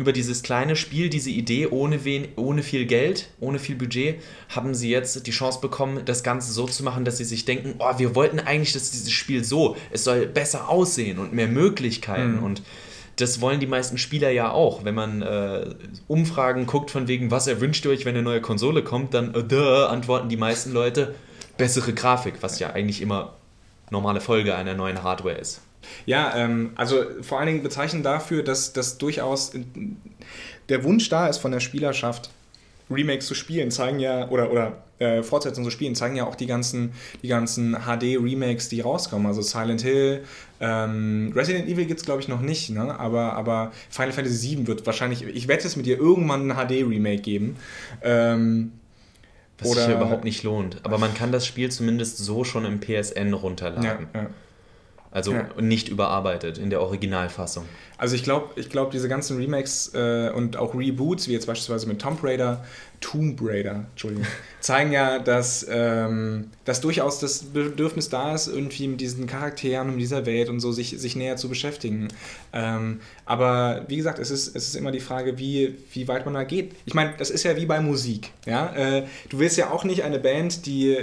über 0.00 0.12
dieses 0.12 0.42
kleine 0.42 0.76
Spiel, 0.76 1.10
diese 1.10 1.28
Idee 1.28 1.66
ohne, 1.66 2.06
wen, 2.06 2.28
ohne 2.36 2.62
viel 2.62 2.86
Geld, 2.86 3.28
ohne 3.38 3.58
viel 3.58 3.76
Budget, 3.76 4.16
haben 4.48 4.74
sie 4.74 4.88
jetzt 4.88 5.26
die 5.26 5.30
Chance 5.30 5.60
bekommen, 5.60 6.00
das 6.06 6.22
Ganze 6.22 6.52
so 6.52 6.64
zu 6.64 6.82
machen, 6.82 7.04
dass 7.04 7.18
sie 7.18 7.24
sich 7.24 7.44
denken, 7.44 7.74
oh, 7.80 7.98
wir 7.98 8.14
wollten 8.14 8.40
eigentlich, 8.40 8.72
dass 8.72 8.92
dieses 8.92 9.12
Spiel 9.12 9.44
so, 9.44 9.76
es 9.90 10.04
soll 10.04 10.26
besser 10.26 10.70
aussehen 10.70 11.18
und 11.18 11.34
mehr 11.34 11.48
Möglichkeiten 11.48 12.38
mhm. 12.38 12.42
und 12.42 12.62
das 13.16 13.42
wollen 13.42 13.60
die 13.60 13.66
meisten 13.66 13.98
Spieler 13.98 14.30
ja 14.30 14.50
auch. 14.50 14.84
Wenn 14.84 14.94
man 14.94 15.20
äh, 15.20 15.74
Umfragen 16.08 16.64
guckt 16.64 16.90
von 16.90 17.06
wegen, 17.06 17.30
was 17.30 17.46
erwünscht 17.46 17.84
ihr 17.84 17.90
euch, 17.90 18.06
wenn 18.06 18.14
eine 18.14 18.22
neue 18.22 18.40
Konsole 18.40 18.82
kommt, 18.82 19.12
dann 19.12 19.34
äh, 19.34 19.44
duh, 19.44 19.84
antworten 19.84 20.30
die 20.30 20.38
meisten 20.38 20.72
Leute 20.72 21.14
bessere 21.58 21.92
Grafik, 21.92 22.36
was 22.40 22.58
ja 22.58 22.70
eigentlich 22.70 23.02
immer 23.02 23.34
normale 23.90 24.22
Folge 24.22 24.54
einer 24.54 24.72
neuen 24.72 25.02
Hardware 25.02 25.36
ist. 25.36 25.60
Ja, 26.06 26.36
ähm, 26.36 26.70
also 26.76 27.04
vor 27.22 27.38
allen 27.38 27.46
Dingen 27.46 27.62
bezeichnen 27.62 28.02
dafür, 28.02 28.42
dass, 28.42 28.72
dass 28.72 28.98
durchaus 28.98 29.52
der 30.68 30.84
Wunsch 30.84 31.08
da 31.08 31.26
ist 31.26 31.38
von 31.38 31.52
der 31.52 31.60
Spielerschaft, 31.60 32.30
Remakes 32.90 33.26
zu 33.26 33.34
spielen, 33.34 33.70
zeigen 33.70 34.00
ja, 34.00 34.28
oder, 34.30 34.50
oder 34.50 34.82
äh, 34.98 35.22
Fortsetzungen 35.22 35.64
zu 35.64 35.70
spielen, 35.70 35.94
zeigen 35.94 36.16
ja 36.16 36.26
auch 36.26 36.34
die 36.34 36.46
ganzen, 36.46 36.92
die 37.22 37.28
ganzen 37.28 37.74
HD-Remakes, 37.74 38.68
die 38.68 38.80
rauskommen. 38.80 39.26
Also 39.26 39.42
Silent 39.42 39.82
Hill, 39.82 40.24
ähm, 40.60 41.32
Resident 41.34 41.68
Evil 41.68 41.86
gibt 41.86 42.00
es, 42.00 42.06
glaube 42.06 42.20
ich, 42.20 42.28
noch 42.28 42.40
nicht, 42.40 42.70
ne? 42.70 42.98
aber, 42.98 43.34
aber 43.34 43.72
Final 43.90 44.12
Fantasy 44.12 44.56
VII 44.56 44.66
wird 44.66 44.86
wahrscheinlich, 44.86 45.22
ich 45.22 45.48
wette 45.48 45.66
es 45.66 45.76
mit 45.76 45.86
dir, 45.86 45.98
irgendwann 45.98 46.50
ein 46.50 46.68
HD-Remake 46.68 47.22
geben. 47.22 47.56
Ähm, 48.02 48.72
Was 49.58 49.68
oder, 49.68 49.80
sich 49.80 49.90
ja 49.90 49.96
überhaupt 49.96 50.24
nicht 50.24 50.42
lohnt. 50.42 50.80
Aber 50.82 50.98
man 50.98 51.14
kann 51.14 51.32
das 51.32 51.46
Spiel 51.46 51.70
zumindest 51.70 52.18
so 52.18 52.44
schon 52.44 52.64
im 52.64 52.80
PSN 52.80 53.32
runterladen. 53.32 54.08
Ja, 54.12 54.20
ja. 54.20 54.30
Also 55.12 55.32
ja. 55.32 55.48
nicht 55.60 55.88
überarbeitet 55.88 56.56
in 56.58 56.70
der 56.70 56.80
Originalfassung. 56.80 57.64
Also 57.98 58.14
ich 58.14 58.22
glaube, 58.22 58.58
ich 58.58 58.70
glaub, 58.70 58.92
diese 58.92 59.08
ganzen 59.08 59.36
Remakes 59.38 59.90
äh, 59.92 60.30
und 60.34 60.56
auch 60.56 60.74
Reboots, 60.74 61.26
wie 61.26 61.32
jetzt 61.32 61.46
beispielsweise 61.46 61.88
mit 61.88 62.00
Tomb 62.00 62.22
Raider, 62.22 62.64
Tomb 63.00 63.40
Raider, 63.42 63.86
Entschuldigung, 63.90 64.26
zeigen 64.60 64.92
ja, 64.92 65.18
dass, 65.18 65.66
ähm, 65.68 66.50
dass 66.64 66.80
durchaus 66.80 67.18
das 67.18 67.42
Bedürfnis 67.42 68.08
da 68.08 68.34
ist, 68.34 68.46
irgendwie 68.46 68.86
mit 68.86 69.00
diesen 69.00 69.26
Charakteren 69.26 69.90
und 69.90 69.98
dieser 69.98 70.26
Welt 70.26 70.48
und 70.48 70.60
so 70.60 70.70
sich, 70.70 70.98
sich 70.98 71.16
näher 71.16 71.36
zu 71.36 71.48
beschäftigen. 71.48 72.08
Ähm, 72.52 73.00
aber 73.26 73.84
wie 73.88 73.96
gesagt, 73.96 74.20
es 74.20 74.30
ist, 74.30 74.54
es 74.54 74.68
ist 74.68 74.76
immer 74.76 74.92
die 74.92 75.00
Frage, 75.00 75.38
wie, 75.38 75.76
wie 75.92 76.06
weit 76.06 76.24
man 76.24 76.34
da 76.34 76.44
geht. 76.44 76.76
Ich 76.86 76.94
meine, 76.94 77.14
das 77.18 77.30
ist 77.30 77.42
ja 77.42 77.56
wie 77.56 77.66
bei 77.66 77.80
Musik. 77.80 78.30
Ja? 78.46 78.72
Äh, 78.74 79.06
du 79.28 79.40
willst 79.40 79.56
ja 79.56 79.70
auch 79.70 79.84
nicht 79.84 80.04
eine 80.04 80.20
Band, 80.20 80.66
die 80.66 80.98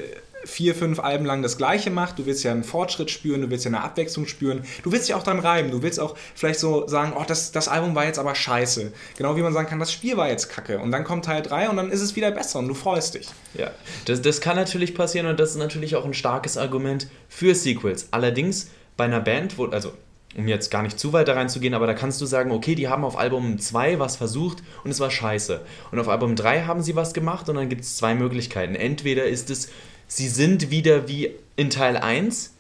vier, 0.48 0.74
fünf 0.74 1.00
Alben 1.00 1.26
lang 1.26 1.42
das 1.42 1.58
Gleiche 1.58 1.92
macht. 1.92 2.18
Du 2.18 2.26
willst 2.26 2.44
ja 2.44 2.52
einen 2.52 2.64
Fortschritt 2.64 3.12
spüren, 3.12 3.42
du 3.42 3.50
willst 3.50 3.66
ja 3.66 3.70
eine 3.70 3.84
Abwechslung 3.84 4.26
spüren. 4.28 4.62
Du 4.84 4.92
willst 4.92 5.10
ja 5.10 5.18
auch 5.18 5.24
dran 5.24 5.40
reiben. 5.40 5.72
Du 5.72 5.82
willst 5.82 6.00
auch 6.00 6.16
vielleicht 6.36 6.60
so 6.60 6.88
sagen, 6.88 7.14
oh, 7.16 7.24
das, 7.28 7.52
das 7.52 7.68
Album 7.68 7.96
war 7.96 8.06
jetzt 8.06 8.20
aber 8.20 8.34
scheiße. 8.34 8.92
Genau 9.18 9.36
wie 9.36 9.42
man 9.42 9.54
sagen 9.54 9.68
kann, 9.68 9.80
das 9.80 9.92
Spiel 9.92 10.18
war 10.18 10.30
jetzt 10.30 10.50
kacke. 10.50 10.80
Und 10.80 10.92
dann 10.92 11.04
kommt 11.04 11.26
Teil 11.26 11.42
3 11.42 11.70
und 11.70 11.78
dann 11.78 11.92
ist 11.92 12.02
es 12.02 12.16
wieder 12.16 12.32
besser 12.32 12.60
und 12.60 12.68
du 12.68 12.74
freust 12.74 13.16
dich. 13.16 13.28
Ja, 13.54 13.72
das, 14.06 14.22
das 14.22 14.42
kann 14.42 14.56
natürlich 14.56 14.96
passieren 14.96 15.28
und 15.28 15.40
das 15.40 15.52
ist 15.52 15.58
natürlich 15.58 15.96
auch 15.96 16.06
ein 16.06 16.14
starkes 16.14 16.58
Argument 16.58 17.08
für 17.28 17.54
Sequels. 17.54 18.08
Allerdings 18.12 18.70
bei 18.96 19.06
einer 19.06 19.20
Band, 19.20 19.58
wo, 19.58 19.66
also 19.66 19.92
um 20.36 20.48
jetzt 20.48 20.70
gar 20.70 20.84
nicht 20.84 21.00
zu 21.00 21.14
weit 21.14 21.28
da 21.28 21.34
reinzugehen, 21.34 21.74
aber 21.74 21.88
da 21.88 21.94
kannst 21.94 22.22
du 22.22 22.26
sagen, 22.26 22.52
okay, 22.52 22.76
die 22.76 22.88
haben 22.88 23.04
auf 23.04 23.18
Album 23.18 23.60
2 23.60 24.00
was 24.00 24.18
versucht 24.18 24.62
und 24.84 24.92
es 24.92 25.00
war 25.00 25.10
scheiße. 25.10 25.62
Und 25.92 26.00
auf 26.00 26.10
Album 26.10 26.36
3 26.36 26.64
haben 26.64 26.82
sie 26.82 26.96
was 26.96 27.14
gemacht 27.14 27.50
und 27.50 27.56
dann 27.56 27.70
gibt 27.70 27.82
es 27.82 27.98
zwei 27.98 28.14
Möglichkeiten. 28.14 28.76
Entweder 28.76 29.26
ist 29.26 29.50
es 29.50 29.70
sie 30.08 30.28
sind 30.28 30.72
wieder 30.72 31.08
wie 31.08 31.32
in 31.56 31.70
Teil 31.70 31.98
1, 31.98 32.54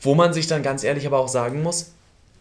wo 0.00 0.14
man 0.14 0.32
sich 0.32 0.46
dann 0.46 0.62
ganz 0.62 0.84
ehrlich 0.84 1.06
aber 1.06 1.18
auch 1.18 1.28
sagen 1.28 1.62
muss, 1.62 1.92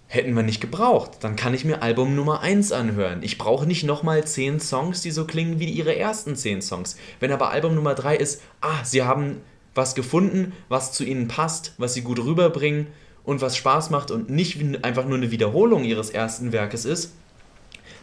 hätten 0.07 0.35
wir 0.35 0.43
nicht 0.43 0.61
gebraucht. 0.61 1.11
Dann 1.21 1.35
kann 1.35 1.53
ich 1.53 1.65
mir 1.65 1.81
Album 1.81 2.15
Nummer 2.15 2.41
1 2.41 2.71
anhören. 2.71 3.23
Ich 3.23 3.37
brauche 3.37 3.65
nicht 3.65 3.83
nochmal 3.83 4.23
10 4.23 4.59
Songs, 4.59 5.01
die 5.01 5.11
so 5.11 5.25
klingen 5.25 5.59
wie 5.59 5.69
ihre 5.69 5.95
ersten 5.95 6.35
10 6.35 6.61
Songs. 6.61 6.97
Wenn 7.19 7.31
aber 7.31 7.49
Album 7.49 7.73
Nummer 7.73 7.95
3 7.95 8.17
ist, 8.17 8.41
ah, 8.61 8.83
sie 8.83 9.03
haben 9.03 9.41
was 9.73 9.95
gefunden, 9.95 10.53
was 10.69 10.91
zu 10.91 11.03
ihnen 11.03 11.27
passt, 11.27 11.73
was 11.77 11.95
sie 11.95 12.01
gut 12.01 12.19
rüberbringen 12.19 12.87
und 13.23 13.41
was 13.41 13.57
Spaß 13.57 13.89
macht 13.89 14.11
und 14.11 14.29
nicht 14.29 14.61
einfach 14.83 15.05
nur 15.05 15.17
eine 15.17 15.31
Wiederholung 15.31 15.83
ihres 15.83 16.11
ersten 16.11 16.51
Werkes 16.51 16.85
ist, 16.85 17.13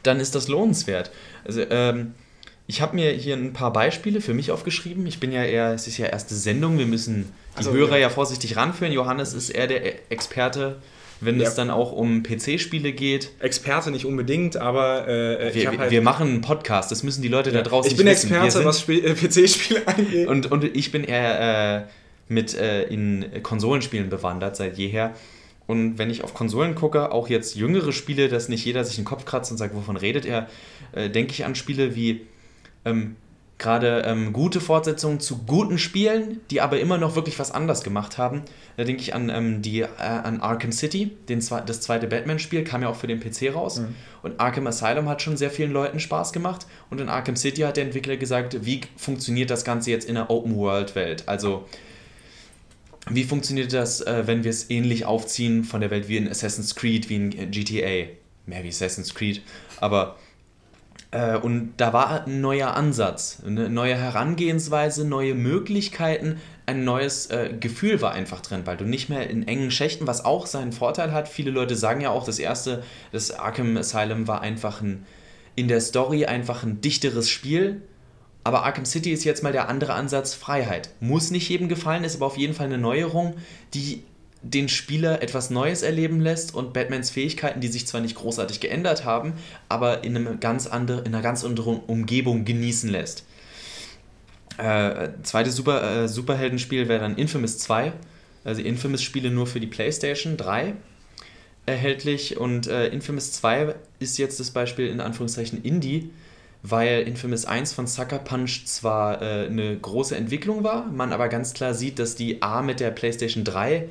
dann 0.03 0.19
ist 0.19 0.35
das 0.35 0.49
lohnenswert. 0.49 1.13
Also, 1.45 1.63
ähm, 1.71 2.15
ich 2.71 2.81
habe 2.81 2.95
mir 2.95 3.11
hier 3.11 3.37
ein 3.37 3.53
paar 3.53 3.73
Beispiele 3.73 4.21
für 4.21 4.33
mich 4.33 4.53
aufgeschrieben. 4.53 5.05
Ich 5.07 5.19
bin 5.19 5.33
ja 5.33 5.45
eher, 5.45 5.75
es 5.75 5.89
ist 5.89 5.99
ja 5.99 6.07
erste 6.07 6.37
Sendung, 6.37 6.79
wir 6.79 6.87
müssen 6.87 7.33
die 7.55 7.59
also, 7.59 7.73
Hörer 7.73 7.97
ja. 7.97 8.03
ja 8.03 8.11
vorsichtig 8.11 8.57
ranführen. 8.57 8.93
Johannes 8.93 9.35
ist 9.35 9.51
eher 9.51 9.67
der 9.67 10.11
Experte 10.11 10.77
wenn 11.23 11.39
ja. 11.39 11.49
es 11.49 11.55
dann 11.55 11.69
auch 11.69 11.93
um 11.93 12.23
PC-Spiele 12.23 12.93
geht. 12.93 13.33
Experte 13.41 13.91
nicht 13.91 14.07
unbedingt, 14.07 14.57
aber 14.57 15.07
äh, 15.07 15.55
wir, 15.55 15.79
halt 15.79 15.91
wir, 15.91 16.01
machen 16.01 16.29
einen 16.29 16.41
Podcast, 16.41 16.91
das 16.91 17.03
müssen 17.03 17.21
die 17.21 17.29
Leute 17.29 17.51
ja. 17.51 17.59
da 17.59 17.69
draußen 17.69 17.91
Ich 17.91 17.99
bin 17.99 18.07
Experte, 18.07 18.65
was 18.65 18.89
äh, 18.89 19.15
PC-Spiele 19.15 19.87
angeht. 19.87 20.29
Und, 20.29 20.51
und 20.51 20.65
ich 20.65 20.91
bin 20.93 21.05
eher 21.05 21.81
äh, 21.81 21.83
mit 22.33 22.55
äh, 22.55 22.85
in 22.85 23.27
Konsolenspielen 23.43 24.09
bewandert 24.09 24.57
seit 24.57 24.79
jeher. 24.79 25.13
Und 25.67 25.99
wenn 25.99 26.09
ich 26.09 26.25
auf 26.25 26.33
Konsolen 26.33 26.75
gucke, 26.75 27.13
auch 27.13 27.29
jetzt 27.29 27.55
jüngere 27.55 27.93
Spiele, 27.93 28.29
dass 28.29 28.49
nicht 28.49 28.65
jeder 28.65 28.83
sich 28.85 28.97
den 28.97 29.05
Kopf 29.05 29.27
kratzt 29.27 29.51
und 29.51 29.59
sagt, 29.59 29.75
wovon 29.75 29.99
redet 29.99 30.25
er, 30.25 30.49
äh, 30.93 31.11
denke 31.11 31.33
ich 31.33 31.45
an 31.45 31.55
Spiele 31.55 31.95
wie 31.95 32.23
ähm, 32.85 33.17
gerade 33.61 34.03
ähm, 34.07 34.33
gute 34.33 34.61
Fortsetzungen 34.61 35.21
zu 35.21 35.45
guten 35.45 35.79
Spielen, 35.79 36.41
die 36.51 36.61
aber 36.61 36.81
immer 36.81 36.99
noch 36.99 37.15
wirklich 37.15 37.39
was 37.39 37.53
anders 37.53 37.85
gemacht 37.85 38.19
haben. 38.19 38.43
Da 38.77 38.85
denke 38.85 39.03
ich 39.03 39.15
an, 39.15 39.29
ähm, 39.29 39.63
die, 39.63 39.83
äh, 39.83 39.87
an 39.99 40.41
Arkham 40.41 40.73
City, 40.73 41.13
den, 41.29 41.45
das 41.67 41.81
zweite 41.83 42.07
Batman-Spiel, 42.09 42.65
kam 42.65 42.83
ja 42.83 42.89
auch 42.89 42.97
für 42.97 43.07
den 43.07 43.21
PC 43.21 43.55
raus. 43.55 43.79
Mhm. 43.79 43.95
Und 44.23 44.41
Arkham 44.41 44.67
Asylum 44.67 45.09
hat 45.09 45.23
schon 45.23 45.37
sehr 45.37 45.51
vielen 45.51 45.73
Leuten 45.73 46.01
Spaß 46.01 46.33
gemacht. 46.33 46.67
Und 46.89 47.01
in 47.01 47.09
Arkham 47.09 47.37
City 47.37 47.61
hat 47.61 47.77
der 47.77 47.85
Entwickler 47.85 48.17
gesagt, 48.17 48.65
wie 48.65 48.81
funktioniert 48.97 49.51
das 49.51 49.65
Ganze 49.65 49.91
jetzt 49.91 50.09
in 50.09 50.17
einer 50.17 50.31
Open-World-Welt? 50.31 51.25
Also, 51.27 51.67
wie 53.11 53.25
funktioniert 53.25 53.73
das, 53.75 54.01
äh, 54.01 54.23
wenn 54.27 54.43
wir 54.43 54.51
es 54.51 54.71
ähnlich 54.71 55.05
aufziehen 55.05 55.65
von 55.65 55.83
der 55.83 55.91
Welt 55.91 56.09
wie 56.09 56.17
in 56.17 56.29
Assassin's 56.29 56.75
Creed, 56.75 57.11
wie 57.11 57.17
in 57.17 57.51
GTA? 57.51 58.09
Mehr 58.47 58.65
wie 58.65 58.69
Assassin's 58.69 59.15
Creed, 59.15 59.43
aber 59.81 60.17
und 61.43 61.73
da 61.77 61.93
war 61.93 62.27
ein 62.27 62.41
neuer 62.41 62.75
Ansatz, 62.75 63.43
eine 63.45 63.69
neue 63.69 63.97
Herangehensweise, 63.97 65.05
neue 65.05 65.35
Möglichkeiten, 65.35 66.41
ein 66.67 66.85
neues 66.85 67.27
äh, 67.27 67.53
Gefühl 67.59 68.01
war 68.01 68.13
einfach 68.13 68.41
drin, 68.41 68.63
weil 68.65 68.77
du 68.77 68.85
nicht 68.85 69.09
mehr 69.09 69.29
in 69.29 69.47
engen 69.47 69.73
Schächten, 69.73 70.07
was 70.07 70.25
auch 70.25 70.47
seinen 70.47 70.73
Vorteil 70.73 71.13
hat. 71.13 71.29
Viele 71.29 71.51
Leute 71.51 71.75
sagen 71.75 72.01
ja 72.01 72.11
auch, 72.11 72.25
das 72.25 72.39
erste, 72.39 72.85
das 73.11 73.33
Arkham 73.33 73.77
Asylum 73.77 74.29
war 74.29 74.41
einfach 74.41 74.81
ein, 74.81 75.05
in 75.57 75.67
der 75.67 75.81
Story 75.81 76.27
einfach 76.27 76.63
ein 76.63 76.81
dichteres 76.81 77.29
Spiel. 77.29 77.83
Aber 78.45 78.65
Arkham 78.65 78.85
City 78.85 79.11
ist 79.13 79.25
jetzt 79.25 79.43
mal 79.43 79.53
der 79.53 79.69
andere 79.69 79.95
Ansatz, 79.95 80.35
Freiheit. 80.35 80.91
Muss 81.01 81.31
nicht 81.31 81.49
jedem 81.49 81.69
gefallen, 81.69 82.05
ist 82.05 82.17
aber 82.17 82.27
auf 82.27 82.39
jeden 82.39 82.55
Fall 82.55 82.67
eine 82.67 82.79
Neuerung, 82.79 83.35
die 83.75 84.05
den 84.43 84.69
Spieler 84.69 85.23
etwas 85.23 85.51
Neues 85.51 85.83
erleben 85.83 86.21
lässt 86.21 86.55
und 86.55 86.73
Batmans 86.73 87.11
Fähigkeiten, 87.11 87.61
die 87.61 87.69
sich 87.69 87.87
zwar 87.87 88.01
nicht 88.01 88.17
großartig 88.17 88.61
geändert 88.61 89.05
haben, 89.05 89.35
aber 89.69 90.03
in, 90.05 90.17
einem 90.17 90.41
ganz 90.41 90.67
andere, 90.67 91.01
in 91.01 91.09
einer 91.09 91.23
ganz 91.23 91.45
anderen 91.45 91.81
Umgebung 91.81 92.45
genießen 92.45 92.91
lässt. 92.91 93.25
Äh, 94.57 95.11
zweites 95.23 95.57
Super, 95.57 96.05
äh, 96.05 96.09
Superheldenspiel 96.09 96.89
wäre 96.89 97.01
dann 97.01 97.17
Infamous 97.17 97.59
2. 97.59 97.93
Also 98.45 98.63
Infamous-Spiele 98.63 99.31
nur 99.31 99.47
für 99.47 99.61
die 99.61 99.67
PlayStation 99.67 100.37
3 100.37 100.75
erhältlich 101.67 102.39
und 102.39 102.67
äh, 102.67 102.89
Infamous 102.89 103.33
2 103.33 103.75
ist 103.99 104.19
jetzt 104.19 104.41
das 104.41 104.51
Beispiel 104.51 104.89
in 104.89 105.01
Anführungszeichen 105.01 105.63
Indie, 105.63 106.11
weil 106.63 107.03
Infamous 107.03 107.45
1 107.45 107.73
von 107.73 107.87
Sucker 107.87 108.19
Punch 108.19 108.65
zwar 108.67 109.21
äh, 109.21 109.47
eine 109.47 109.79
große 109.79 110.17
Entwicklung 110.17 110.65
war, 110.65 110.87
man 110.87 111.13
aber 111.13 111.29
ganz 111.29 111.53
klar 111.53 111.75
sieht, 111.75 111.99
dass 111.99 112.17
die 112.17 112.43
A 112.43 112.63
mit 112.63 112.81
der 112.81 112.91
PlayStation 112.91 113.45
3 113.45 113.89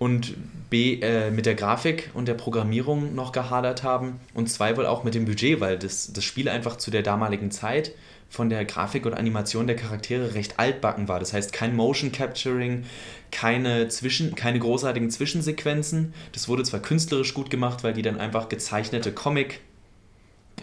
und 0.00 0.34
B 0.70 0.94
äh, 1.02 1.30
mit 1.30 1.44
der 1.44 1.54
Grafik 1.54 2.10
und 2.14 2.26
der 2.26 2.34
Programmierung 2.34 3.14
noch 3.14 3.32
gehadert 3.32 3.82
haben 3.82 4.18
und 4.32 4.48
zwei 4.48 4.76
wohl 4.76 4.86
auch 4.86 5.04
mit 5.04 5.14
dem 5.14 5.26
Budget, 5.26 5.60
weil 5.60 5.78
das, 5.78 6.12
das 6.14 6.24
Spiel 6.24 6.48
einfach 6.48 6.76
zu 6.76 6.90
der 6.90 7.02
damaligen 7.02 7.50
Zeit 7.50 7.92
von 8.30 8.48
der 8.48 8.64
Grafik 8.64 9.04
und 9.04 9.12
Animation 9.12 9.66
der 9.66 9.76
Charaktere 9.76 10.34
recht 10.34 10.58
altbacken 10.58 11.06
war. 11.06 11.20
Das 11.20 11.34
heißt, 11.34 11.52
kein 11.52 11.76
Motion 11.76 12.12
Capturing, 12.12 12.84
keine, 13.30 13.88
Zwischen, 13.88 14.34
keine 14.34 14.58
großartigen 14.58 15.10
Zwischensequenzen. 15.10 16.14
Das 16.32 16.48
wurde 16.48 16.62
zwar 16.62 16.80
künstlerisch 16.80 17.34
gut 17.34 17.50
gemacht, 17.50 17.84
weil 17.84 17.92
die 17.92 18.02
dann 18.02 18.18
einfach 18.18 18.48
gezeichnete 18.48 19.12
Comic 19.12 19.60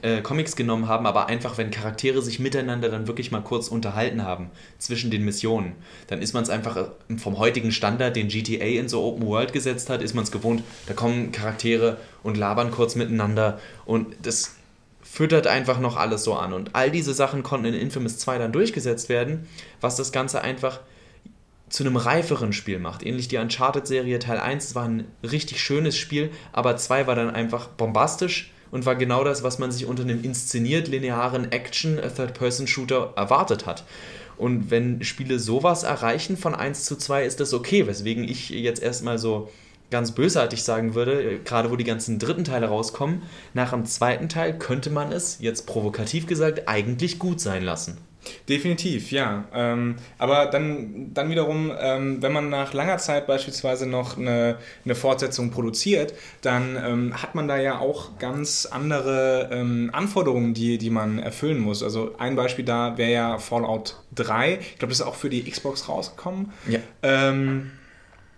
äh, 0.02 0.22
Comics 0.22 0.56
genommen 0.56 0.88
haben, 0.88 1.06
aber 1.06 1.28
einfach, 1.28 1.58
wenn 1.58 1.72
Charaktere 1.72 2.22
sich 2.22 2.40
miteinander 2.40 2.90
dann 2.90 3.08
wirklich 3.08 3.32
mal 3.32 3.42
kurz 3.42 3.68
unterhalten 3.68 4.24
haben 4.24 4.50
zwischen 4.78 5.12
den 5.12 5.24
Missionen, 5.24 5.76
dann 6.08 6.22
ist 6.22 6.34
man 6.34 6.44
es 6.44 6.50
einfach 6.50 6.78
äh, 6.78 7.18
vom 7.18 7.38
heutigen 7.38 7.72
Standard, 7.72 8.16
den 8.16 8.28
GTA 8.28 8.66
in 8.66 8.90
so 8.90 9.04
Open 9.04 9.26
World 9.28 9.54
gesetzt 9.54 9.90
hat, 9.90 10.02
ist 10.02 10.14
man 10.14 10.24
es 10.24 10.32
gewohnt, 10.32 10.64
da 10.88 10.94
kommen 10.94 11.32
Charaktere 11.32 11.98
und 12.24 12.38
labern 12.38 12.72
kurz 12.72 12.96
miteinander 12.96 13.60
und 13.86 14.16
das 14.24 14.56
füttert 15.02 15.48
einfach 15.48 15.80
noch 15.80 15.98
alles 15.98 16.24
so 16.24 16.36
an. 16.36 16.54
Und 16.54 16.76
all 16.76 16.92
diese 16.92 17.14
Sachen 17.14 17.42
konnten 17.42 17.68
in 17.68 17.74
Infamous 17.74 18.18
2 18.20 18.38
dann 18.38 18.52
durchgesetzt 18.52 19.10
werden, 19.10 19.48
was 19.82 19.96
das 19.96 20.12
Ganze 20.12 20.42
einfach 20.42 20.82
zu 21.70 21.84
einem 21.84 21.98
reiferen 21.98 22.54
Spiel 22.54 22.80
macht. 22.80 23.06
Ähnlich 23.06 23.28
die 23.28 23.38
Uncharted-Serie 23.38 24.20
Teil 24.20 24.40
1 24.40 24.76
war 24.76 24.86
ein 24.86 25.06
richtig 25.24 25.62
schönes 25.62 25.98
Spiel, 25.98 26.32
aber 26.54 26.78
2 26.78 27.08
war 27.08 27.16
dann 27.16 27.30
einfach 27.30 27.68
bombastisch 27.68 28.52
und 28.72 28.86
war 28.86 28.96
genau 28.96 29.24
das, 29.24 29.44
was 29.44 29.60
man 29.60 29.72
sich 29.72 29.86
unter 29.86 30.04
einem 30.04 30.24
inszeniert 30.24 30.88
linearen 30.88 31.52
Action-Third-Person-Shooter 31.52 33.14
erwartet 33.16 33.66
hat. 33.66 33.84
Und 34.38 34.70
wenn 34.70 35.04
Spiele 35.04 35.40
sowas 35.40 35.84
erreichen 35.84 36.38
von 36.38 36.54
1 36.54 36.86
zu 36.86 36.96
2, 36.96 37.26
ist 37.26 37.40
das 37.40 37.54
okay, 37.54 37.88
weswegen 37.88 38.24
ich 38.24 38.50
jetzt 38.50 38.82
erstmal 38.82 39.18
so 39.18 39.50
ganz 39.90 40.12
bösartig 40.12 40.64
sagen 40.64 40.96
würde, 40.96 41.40
gerade 41.44 41.72
wo 41.72 41.76
die 41.76 41.84
ganzen 41.84 42.20
dritten 42.20 42.44
Teile 42.44 42.68
rauskommen, 42.68 43.24
nach 43.54 43.72
dem 43.72 43.86
zweiten 43.86 44.30
Teil 44.30 44.58
könnte 44.58 44.90
man 44.90 45.12
es, 45.12 45.38
jetzt 45.40 45.66
provokativ 45.66 46.28
gesagt, 46.28 46.68
eigentlich 46.68 47.20
gut 47.20 47.40
sein 47.40 47.64
lassen. 47.64 47.98
Definitiv, 48.50 49.12
ja. 49.12 49.46
Ähm, 49.54 49.96
aber 50.18 50.48
dann, 50.48 51.14
dann 51.14 51.30
wiederum, 51.30 51.72
ähm, 51.80 52.22
wenn 52.22 52.32
man 52.32 52.50
nach 52.50 52.74
langer 52.74 52.98
Zeit 52.98 53.28
beispielsweise 53.28 53.86
noch 53.86 54.18
eine, 54.18 54.58
eine 54.86 54.96
Fortsetzung 54.96 55.52
produziert, 55.52 56.14
dann 56.42 56.76
ähm, 56.76 57.22
hat 57.22 57.36
man 57.36 57.48
da 57.48 57.58
ja 57.58 57.80
auch 57.80 58.18
ganz 58.20 58.66
andere 58.66 59.50
ähm, 59.52 59.90
Anforderungen, 59.94 60.54
die, 60.54 60.78
die 60.78 60.90
man 60.90 61.20
erfüllen 61.20 61.60
muss. 61.60 61.84
Also 61.84 62.16
ein 62.18 62.36
Beispiel 62.36 62.66
da 62.66 62.98
wäre 62.98 63.12
ja 63.12 63.38
Fallout 63.38 63.96
3. 64.16 64.60
Ich 64.60 64.80
glaube, 64.80 64.90
das 64.90 65.00
ist 65.00 65.06
auch 65.06 65.16
für 65.16 65.30
die 65.30 65.44
Xbox 65.50 65.90
rausgekommen. 65.90 66.52
Ja. 66.68 66.80
Ähm, 67.04 67.72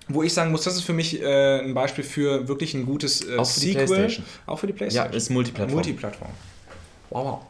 wo 0.10 0.24
ich 0.24 0.34
sagen 0.34 0.52
muss, 0.52 0.64
das 0.64 0.76
ist 0.76 0.84
für 0.84 0.94
mich 0.94 1.22
äh, 1.22 1.60
ein 1.60 1.74
Beispiel 1.76 2.04
für 2.04 2.48
wirklich 2.48 2.74
ein 2.74 2.86
gutes 2.86 3.22
äh, 3.22 3.38
auch 3.38 3.46
für 3.46 3.60
Sequel. 3.60 3.86
Die 3.86 3.94
PlayStation. 3.94 4.26
Auch 4.48 4.60
für 4.60 4.68
die 4.68 4.74
PlayStation. 4.74 5.12
Ja, 5.12 5.18
ist 5.18 5.30
Multiplattform. 5.30 5.76
Multiplattform. 5.76 6.32
Wow. 7.12 7.42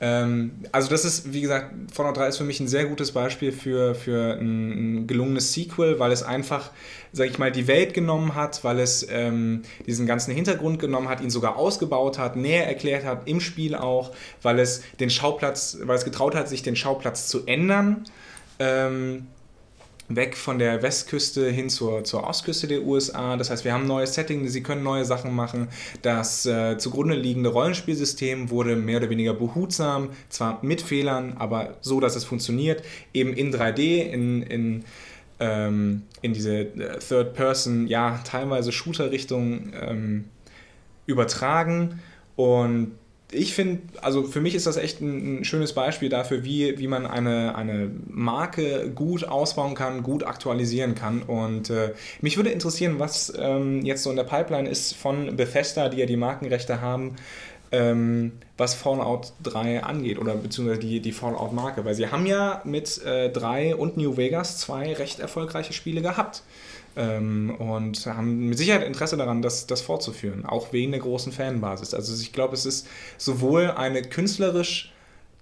Also 0.00 0.88
das 0.90 1.04
ist, 1.04 1.32
wie 1.32 1.40
gesagt, 1.40 1.74
Fallout 1.92 2.16
3 2.16 2.28
ist 2.28 2.36
für 2.36 2.44
mich 2.44 2.60
ein 2.60 2.68
sehr 2.68 2.84
gutes 2.84 3.10
Beispiel 3.10 3.50
für, 3.50 3.96
für 3.96 4.34
ein, 4.34 5.00
ein 5.00 5.06
gelungenes 5.08 5.52
Sequel, 5.52 5.98
weil 5.98 6.12
es 6.12 6.22
einfach, 6.22 6.70
sag 7.12 7.28
ich 7.28 7.38
mal, 7.38 7.50
die 7.50 7.66
Welt 7.66 7.94
genommen 7.94 8.36
hat, 8.36 8.62
weil 8.62 8.78
es 8.78 9.04
ähm, 9.10 9.62
diesen 9.86 10.06
ganzen 10.06 10.32
Hintergrund 10.32 10.78
genommen 10.78 11.08
hat, 11.08 11.20
ihn 11.20 11.30
sogar 11.30 11.56
ausgebaut 11.56 12.16
hat, 12.16 12.36
näher 12.36 12.68
erklärt 12.68 13.04
hat, 13.04 13.26
im 13.28 13.40
Spiel 13.40 13.74
auch, 13.74 14.12
weil 14.40 14.60
es 14.60 14.82
den 15.00 15.10
Schauplatz, 15.10 15.78
weil 15.82 15.96
es 15.96 16.04
getraut 16.04 16.36
hat, 16.36 16.48
sich 16.48 16.62
den 16.62 16.76
Schauplatz 16.76 17.26
zu 17.26 17.44
ändern. 17.46 18.04
Ähm, 18.60 19.26
weg 20.08 20.36
von 20.36 20.58
der 20.58 20.82
Westküste 20.82 21.50
hin 21.50 21.68
zur, 21.68 22.04
zur 22.04 22.26
Ostküste 22.26 22.66
der 22.66 22.82
USA. 22.82 23.36
Das 23.36 23.50
heißt, 23.50 23.64
wir 23.64 23.72
haben 23.72 23.86
neue 23.86 24.06
Settings, 24.06 24.52
sie 24.52 24.62
können 24.62 24.82
neue 24.82 25.04
Sachen 25.04 25.34
machen. 25.34 25.68
Das 26.02 26.46
äh, 26.46 26.78
zugrunde 26.78 27.14
liegende 27.14 27.50
Rollenspielsystem 27.50 28.50
wurde 28.50 28.76
mehr 28.76 28.98
oder 28.98 29.10
weniger 29.10 29.34
behutsam, 29.34 30.10
zwar 30.28 30.58
mit 30.62 30.80
Fehlern, 30.80 31.34
aber 31.38 31.76
so, 31.80 32.00
dass 32.00 32.16
es 32.16 32.24
funktioniert, 32.24 32.82
eben 33.12 33.34
in 33.34 33.52
3D, 33.52 34.10
in, 34.10 34.42
in, 34.42 34.84
ähm, 35.40 36.02
in 36.22 36.32
diese 36.32 36.60
äh, 36.60 36.98
Third-Person, 36.98 37.86
ja, 37.86 38.20
teilweise 38.24 38.72
Shooter-Richtung 38.72 39.72
ähm, 39.78 40.24
übertragen. 41.06 42.00
Und 42.36 42.92
ich 43.30 43.52
finde, 43.52 43.82
also 44.00 44.22
für 44.22 44.40
mich 44.40 44.54
ist 44.54 44.66
das 44.66 44.78
echt 44.78 45.02
ein, 45.02 45.40
ein, 45.40 45.44
schönes 45.44 45.74
Beispiel 45.74 46.08
dafür, 46.08 46.44
wie, 46.44 46.78
wie 46.78 46.86
man 46.86 47.06
eine, 47.06 47.54
eine 47.56 47.90
Marke 48.06 48.90
gut 48.94 49.24
ausbauen 49.24 49.74
kann, 49.74 50.02
gut 50.02 50.24
aktualisieren 50.24 50.94
kann. 50.94 51.22
Und 51.22 51.68
äh, 51.68 51.92
mich 52.22 52.38
würde 52.38 52.50
interessieren, 52.50 52.98
was 52.98 53.32
ähm, 53.38 53.84
jetzt 53.84 54.02
so 54.02 54.10
in 54.10 54.16
der 54.16 54.24
Pipeline 54.24 54.68
ist 54.68 54.94
von 54.94 55.36
Bethesda, 55.36 55.90
die 55.90 55.98
ja 55.98 56.06
die 56.06 56.16
Markenrechte 56.16 56.80
haben, 56.80 57.16
ähm, 57.70 58.32
was 58.56 58.74
Fallout 58.74 59.32
3 59.42 59.82
angeht 59.82 60.18
oder 60.18 60.34
beziehungsweise 60.34 60.80
die, 60.80 61.00
die 61.00 61.12
Fallout-Marke. 61.12 61.84
Weil 61.84 61.94
sie 61.94 62.08
haben 62.08 62.26
ja 62.26 62.62
mit 62.64 63.04
äh, 63.04 63.30
3 63.30 63.76
und 63.76 63.96
New 63.96 64.16
Vegas 64.16 64.58
zwei 64.58 64.92
recht 64.94 65.20
erfolgreiche 65.20 65.72
Spiele 65.72 66.02
gehabt 66.02 66.42
ähm, 66.96 67.54
und 67.58 68.04
haben 68.06 68.48
mit 68.48 68.58
Sicherheit 68.58 68.86
Interesse 68.86 69.16
daran, 69.16 69.42
das, 69.42 69.66
das 69.66 69.80
fortzuführen, 69.80 70.44
auch 70.44 70.72
wegen 70.72 70.92
der 70.92 71.00
großen 71.00 71.32
Fanbasis. 71.32 71.94
Also 71.94 72.20
ich 72.20 72.32
glaube, 72.32 72.54
es 72.54 72.66
ist 72.66 72.86
sowohl 73.16 73.70
eine 73.70 74.02
künstlerisch 74.02 74.92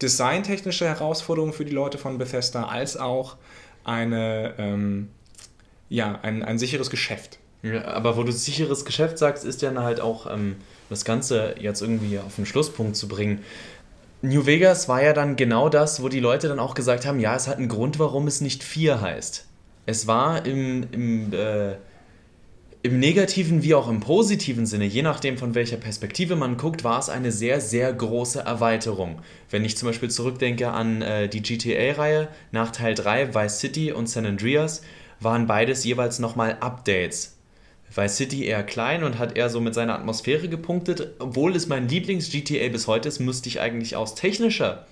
designtechnische 0.02 0.86
Herausforderung 0.86 1.52
für 1.52 1.64
die 1.64 1.72
Leute 1.72 1.96
von 1.96 2.18
Bethesda, 2.18 2.64
als 2.66 2.96
auch 2.96 3.36
eine, 3.84 4.54
ähm, 4.58 5.08
ja, 5.88 6.18
ein, 6.22 6.42
ein 6.42 6.58
sicheres 6.58 6.90
Geschäft. 6.90 7.38
Ja, 7.72 7.84
aber 7.86 8.16
wo 8.16 8.22
du 8.22 8.32
sicheres 8.32 8.84
Geschäft 8.84 9.18
sagst, 9.18 9.44
ist 9.44 9.62
ja 9.62 9.72
halt 9.74 10.00
auch 10.00 10.30
ähm, 10.32 10.56
das 10.88 11.04
Ganze 11.04 11.54
jetzt 11.58 11.82
irgendwie 11.82 12.18
auf 12.18 12.36
den 12.36 12.46
Schlusspunkt 12.46 12.96
zu 12.96 13.08
bringen. 13.08 13.40
New 14.22 14.46
Vegas 14.46 14.88
war 14.88 15.02
ja 15.02 15.12
dann 15.12 15.36
genau 15.36 15.68
das, 15.68 16.02
wo 16.02 16.08
die 16.08 16.20
Leute 16.20 16.48
dann 16.48 16.58
auch 16.58 16.74
gesagt 16.74 17.06
haben, 17.06 17.20
ja, 17.20 17.34
es 17.34 17.48
hat 17.48 17.58
einen 17.58 17.68
Grund, 17.68 17.98
warum 17.98 18.26
es 18.26 18.40
nicht 18.40 18.62
4 18.62 19.00
heißt. 19.00 19.46
Es 19.84 20.06
war 20.06 20.46
im, 20.46 20.84
im, 20.92 21.32
äh, 21.32 21.76
im 22.82 22.98
negativen 22.98 23.62
wie 23.62 23.74
auch 23.74 23.88
im 23.88 24.00
positiven 24.00 24.66
Sinne, 24.66 24.84
je 24.84 25.02
nachdem 25.02 25.38
von 25.38 25.54
welcher 25.54 25.76
Perspektive 25.76 26.34
man 26.34 26.56
guckt, 26.56 26.82
war 26.82 26.98
es 26.98 27.08
eine 27.08 27.30
sehr, 27.30 27.60
sehr 27.60 27.92
große 27.92 28.40
Erweiterung. 28.40 29.20
Wenn 29.50 29.64
ich 29.64 29.76
zum 29.76 29.88
Beispiel 29.88 30.10
zurückdenke 30.10 30.70
an 30.70 31.02
äh, 31.02 31.28
die 31.28 31.42
GTA-Reihe, 31.42 32.28
nach 32.52 32.70
Teil 32.70 32.94
3, 32.94 33.34
Vice 33.34 33.58
City 33.58 33.92
und 33.92 34.08
San 34.08 34.26
Andreas, 34.26 34.82
waren 35.20 35.46
beides 35.46 35.84
jeweils 35.84 36.18
nochmal 36.18 36.56
Updates. 36.60 37.35
Vice 37.94 38.16
City 38.16 38.44
eher 38.44 38.62
klein 38.62 39.04
und 39.04 39.18
hat 39.18 39.36
eher 39.36 39.48
so 39.48 39.60
mit 39.60 39.74
seiner 39.74 39.94
Atmosphäre 39.94 40.48
gepunktet. 40.48 41.14
Obwohl 41.18 41.56
es 41.56 41.66
mein 41.66 41.88
Lieblings-GTA 41.88 42.68
bis 42.68 42.86
heute 42.86 43.08
ist, 43.08 43.20
müsste 43.20 43.48
ich 43.48 43.60
eigentlich 43.60 43.96
aus 43.96 44.14
technischer 44.14 44.86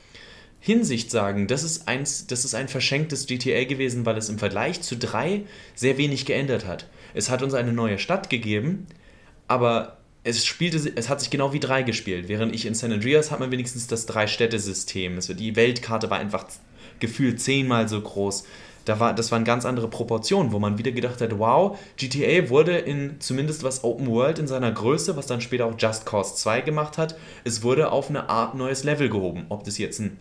Hinsicht 0.61 1.11
sagen, 1.11 1.47
das 1.47 1.63
ist, 1.63 1.89
eins, 1.89 2.27
das 2.27 2.47
ist 2.47 2.55
ein 2.55 2.69
verschenktes 2.69 3.27
GTA 3.27 3.65
gewesen, 3.65 4.07
weil 4.07 4.17
es 4.17 4.31
im 4.31 4.39
Vergleich 4.39 4.81
zu 4.81 4.97
3 4.97 5.43
sehr 5.75 5.99
wenig 5.99 6.25
geändert 6.25 6.67
hat. 6.67 6.89
Es 7.13 7.29
hat 7.29 7.43
uns 7.43 7.53
eine 7.53 7.75
neue 7.75 7.99
Stadt 7.99 8.31
gegeben, 8.31 8.87
aber 9.47 9.99
es 10.23 10.47
spielte, 10.47 10.91
es 10.97 11.11
hat 11.11 11.21
sich 11.21 11.29
genau 11.29 11.53
wie 11.53 11.61
3 11.61 11.83
gespielt. 11.83 12.29
Während 12.29 12.55
ich 12.55 12.65
in 12.65 12.75
San 12.75 12.93
Andreas 12.93 13.31
hat 13.31 13.41
man 13.41 13.53
wenigstens 13.53 13.89
das 13.89 14.07
Drei-Städte-System. 14.07 15.19
Die 15.37 15.55
Weltkarte 15.55 16.09
war 16.09 16.19
einfach 16.19 16.47
gefühlt 16.99 17.43
zehnmal 17.43 17.87
so 17.91 18.01
groß. 18.01 18.45
Da 18.85 19.01
war, 19.01 19.15
das 19.15 19.33
waren 19.33 19.45
ganz 19.45 19.65
andere 19.65 19.89
Proportionen, 19.89 20.53
wo 20.53 20.59
man 20.59 20.79
wieder 20.79 20.93
gedacht 20.93 21.21
hat, 21.21 21.39
wow, 21.39 21.79
GTA 21.97 22.51
wurde 22.51 22.77
in 22.77 23.17
zumindest 23.21 23.63
was 23.63 23.83
Open 23.83 24.09
World 24.09 24.39
in 24.39 24.47
seiner 24.47 24.73
Größe, 24.73 25.17
was 25.17 25.27
dann 25.27 25.41
später 25.41 25.67
auch 25.67 25.75
Just 25.79 26.07
Cause 26.07 26.35
2 26.37 26.61
gemacht 26.61 26.99
hat, 26.99 27.17
es 27.45 27.63
wurde 27.63 27.91
auf 27.93 28.11
eine 28.11 28.29
Art 28.29 28.55
neues 28.55 28.85
Level 28.85 29.09
gehoben. 29.09 29.47
Ob 29.49 29.65
das 29.65 29.79
jetzt 29.79 30.01
ein 30.01 30.19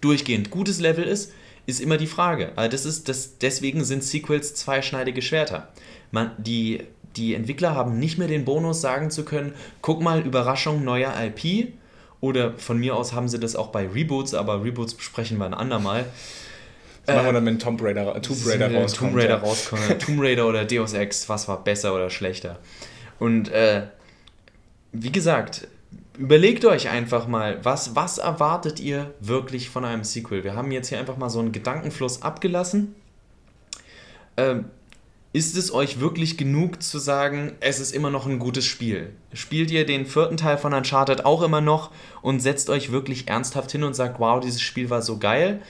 durchgehend 0.00 0.50
gutes 0.50 0.80
Level 0.80 1.04
ist, 1.04 1.32
ist 1.66 1.80
immer 1.80 1.96
die 1.96 2.06
Frage. 2.06 2.52
Also 2.56 2.70
das 2.70 2.84
ist, 2.84 3.08
das, 3.08 3.38
deswegen 3.38 3.84
sind 3.84 4.02
Sequels 4.02 4.54
zweischneidige 4.54 5.22
Schwerter. 5.22 5.68
Man, 6.10 6.32
die, 6.38 6.82
die 7.16 7.34
Entwickler 7.34 7.74
haben 7.74 7.98
nicht 7.98 8.18
mehr 8.18 8.28
den 8.28 8.44
Bonus, 8.44 8.80
sagen 8.80 9.10
zu 9.10 9.24
können, 9.24 9.54
guck 9.80 10.02
mal, 10.02 10.20
Überraschung, 10.20 10.84
neuer 10.84 11.12
IP. 11.20 11.72
Oder 12.20 12.56
von 12.56 12.78
mir 12.78 12.94
aus 12.96 13.12
haben 13.12 13.28
sie 13.28 13.40
das 13.40 13.56
auch 13.56 13.68
bei 13.68 13.86
Reboots, 13.86 14.34
aber 14.34 14.64
Reboots 14.64 14.94
besprechen 14.94 15.38
wir 15.38 15.46
ein 15.46 15.54
andermal. 15.54 16.06
Das 17.06 17.16
machen 17.16 17.26
wir 17.26 17.32
dann, 17.32 17.46
wenn 17.46 17.58
Tomb 17.58 17.82
Raider, 17.82 18.20
Tomb 18.22 18.46
Raider 18.46 18.72
rauskommt. 18.72 19.12
Tomb 19.12 19.16
Raider 19.16 19.36
ja. 19.36 19.36
rauskommt. 19.38 20.02
Tomb 20.02 20.20
Raider 20.20 20.46
oder 20.46 20.64
Deus 20.64 20.92
Ex, 20.92 21.28
was 21.28 21.48
war 21.48 21.62
besser 21.64 21.94
oder 21.94 22.10
schlechter. 22.10 22.58
Und 23.18 23.50
äh, 23.50 23.82
wie 24.92 25.10
gesagt, 25.10 25.66
überlegt 26.16 26.64
euch 26.64 26.88
einfach 26.88 27.26
mal, 27.26 27.58
was, 27.64 27.96
was 27.96 28.18
erwartet 28.18 28.78
ihr 28.78 29.12
wirklich 29.20 29.70
von 29.70 29.84
einem 29.84 30.04
Sequel? 30.04 30.44
Wir 30.44 30.54
haben 30.54 30.70
jetzt 30.70 30.88
hier 30.88 30.98
einfach 30.98 31.16
mal 31.16 31.30
so 31.30 31.40
einen 31.40 31.52
Gedankenfluss 31.52 32.22
abgelassen. 32.22 32.94
Ähm, 34.36 34.66
ist 35.32 35.56
es 35.56 35.72
euch 35.72 35.98
wirklich 35.98 36.36
genug 36.36 36.82
zu 36.82 36.98
sagen, 36.98 37.52
es 37.60 37.80
ist 37.80 37.94
immer 37.94 38.10
noch 38.10 38.26
ein 38.26 38.38
gutes 38.38 38.66
Spiel? 38.66 39.14
Spielt 39.32 39.70
ihr 39.70 39.86
den 39.86 40.04
vierten 40.04 40.36
Teil 40.36 40.58
von 40.58 40.74
Uncharted 40.74 41.24
auch 41.24 41.42
immer 41.42 41.62
noch 41.62 41.90
und 42.20 42.40
setzt 42.40 42.68
euch 42.68 42.92
wirklich 42.92 43.28
ernsthaft 43.28 43.72
hin 43.72 43.82
und 43.82 43.94
sagt, 43.94 44.20
wow, 44.20 44.40
dieses 44.40 44.60
Spiel 44.60 44.90
war 44.90 45.00
so 45.00 45.18
geil? 45.18 45.62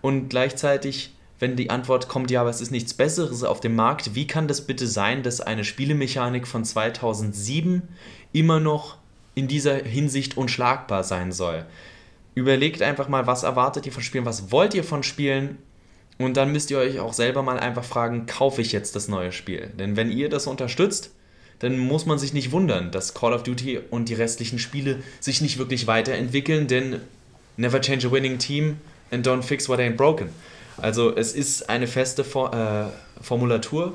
Und 0.00 0.28
gleichzeitig, 0.28 1.14
wenn 1.38 1.56
die 1.56 1.70
Antwort 1.70 2.08
kommt, 2.08 2.30
ja, 2.30 2.40
aber 2.40 2.50
es 2.50 2.60
ist 2.60 2.70
nichts 2.70 2.94
Besseres 2.94 3.44
auf 3.44 3.60
dem 3.60 3.74
Markt, 3.74 4.14
wie 4.14 4.26
kann 4.26 4.48
das 4.48 4.62
bitte 4.62 4.86
sein, 4.86 5.22
dass 5.22 5.40
eine 5.40 5.64
Spielemechanik 5.64 6.46
von 6.46 6.64
2007 6.64 7.82
immer 8.32 8.60
noch 8.60 8.98
in 9.34 9.48
dieser 9.48 9.76
Hinsicht 9.76 10.36
unschlagbar 10.36 11.04
sein 11.04 11.32
soll. 11.32 11.64
Überlegt 12.34 12.82
einfach 12.82 13.08
mal, 13.08 13.26
was 13.26 13.42
erwartet 13.42 13.86
ihr 13.86 13.92
von 13.92 14.02
Spielen, 14.02 14.24
was 14.24 14.50
wollt 14.50 14.74
ihr 14.74 14.84
von 14.84 15.02
Spielen 15.02 15.58
und 16.18 16.36
dann 16.36 16.52
müsst 16.52 16.70
ihr 16.70 16.78
euch 16.78 16.98
auch 16.98 17.12
selber 17.12 17.42
mal 17.42 17.58
einfach 17.58 17.84
fragen, 17.84 18.26
kaufe 18.26 18.60
ich 18.60 18.72
jetzt 18.72 18.96
das 18.96 19.08
neue 19.08 19.32
Spiel? 19.32 19.70
Denn 19.78 19.96
wenn 19.96 20.10
ihr 20.10 20.28
das 20.28 20.48
unterstützt, 20.48 21.12
dann 21.60 21.78
muss 21.78 22.06
man 22.06 22.18
sich 22.18 22.32
nicht 22.32 22.52
wundern, 22.52 22.90
dass 22.90 23.14
Call 23.14 23.32
of 23.32 23.42
Duty 23.44 23.80
und 23.90 24.08
die 24.08 24.14
restlichen 24.14 24.58
Spiele 24.58 25.02
sich 25.20 25.40
nicht 25.40 25.58
wirklich 25.58 25.86
weiterentwickeln, 25.86 26.66
denn 26.66 27.00
never 27.56 27.80
change 27.80 28.08
a 28.08 28.10
winning 28.10 28.38
team 28.38 28.76
and 29.10 29.26
don't 29.26 29.42
fix 29.42 29.68
what 29.68 29.78
ain't 29.78 29.96
broken. 29.96 30.30
Also 30.76 31.14
es 31.16 31.32
ist 31.32 31.68
eine 31.68 31.86
feste 31.86 32.24
For 32.24 32.54
äh, 32.54 33.22
Formulatur, 33.22 33.94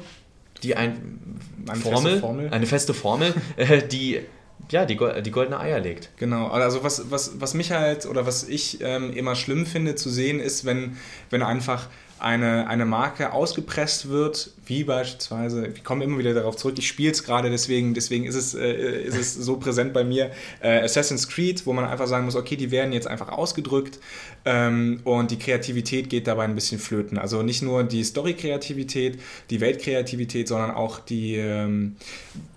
die 0.63 0.75
ein 0.75 1.39
eine 1.67 1.79
Formel, 1.79 2.01
feste 2.01 2.19
Formel, 2.19 2.49
eine 2.49 2.65
feste 2.65 2.93
Formel, 2.93 3.33
äh, 3.57 3.81
die 3.87 4.21
ja, 4.69 4.85
die, 4.85 4.97
die 5.23 5.31
goldene 5.31 5.59
Eier 5.59 5.79
legt. 5.79 6.09
Genau, 6.17 6.47
also 6.47 6.83
was, 6.83 7.11
was, 7.11 7.39
was 7.39 7.53
mich 7.53 7.71
halt 7.71 8.05
oder 8.05 8.25
was 8.25 8.47
ich 8.47 8.79
ähm, 8.81 9.11
immer 9.13 9.35
schlimm 9.35 9.65
finde 9.65 9.95
zu 9.95 10.09
sehen, 10.09 10.39
ist, 10.39 10.65
wenn, 10.65 10.97
wenn 11.29 11.43
einfach 11.43 11.89
eine, 12.17 12.67
eine 12.67 12.85
Marke 12.85 13.33
ausgepresst 13.33 14.09
wird, 14.09 14.51
wie 14.65 14.83
beispielsweise, 14.83 15.67
ich 15.67 15.83
komme 15.83 16.03
immer 16.05 16.17
wieder 16.17 16.33
darauf 16.33 16.55
zurück, 16.55 16.75
ich 16.77 16.87
spiele 16.87 17.11
es 17.11 17.23
gerade, 17.23 17.49
deswegen, 17.49 17.93
deswegen 17.93 18.25
ist, 18.25 18.35
es, 18.35 18.53
äh, 18.53 19.03
ist 19.03 19.17
es 19.17 19.33
so 19.33 19.57
präsent 19.57 19.93
bei 19.93 20.03
mir, 20.03 20.31
äh, 20.61 20.79
Assassin's 20.79 21.27
Creed, 21.27 21.65
wo 21.65 21.73
man 21.73 21.85
einfach 21.85 22.07
sagen 22.07 22.25
muss, 22.25 22.35
okay, 22.35 22.55
die 22.55 22.71
werden 22.71 22.93
jetzt 22.93 23.07
einfach 23.07 23.29
ausgedrückt 23.29 23.99
ähm, 24.45 25.01
und 25.03 25.31
die 25.31 25.39
Kreativität 25.39 26.09
geht 26.09 26.27
dabei 26.27 26.43
ein 26.45 26.55
bisschen 26.55 26.79
flöten. 26.79 27.17
Also 27.17 27.43
nicht 27.43 27.61
nur 27.61 27.83
die 27.83 28.03
Story-Kreativität, 28.03 29.19
die 29.49 29.61
Weltkreativität, 29.61 30.47
sondern 30.47 30.71
auch 30.71 30.99
die, 30.99 31.35
ähm, 31.35 31.95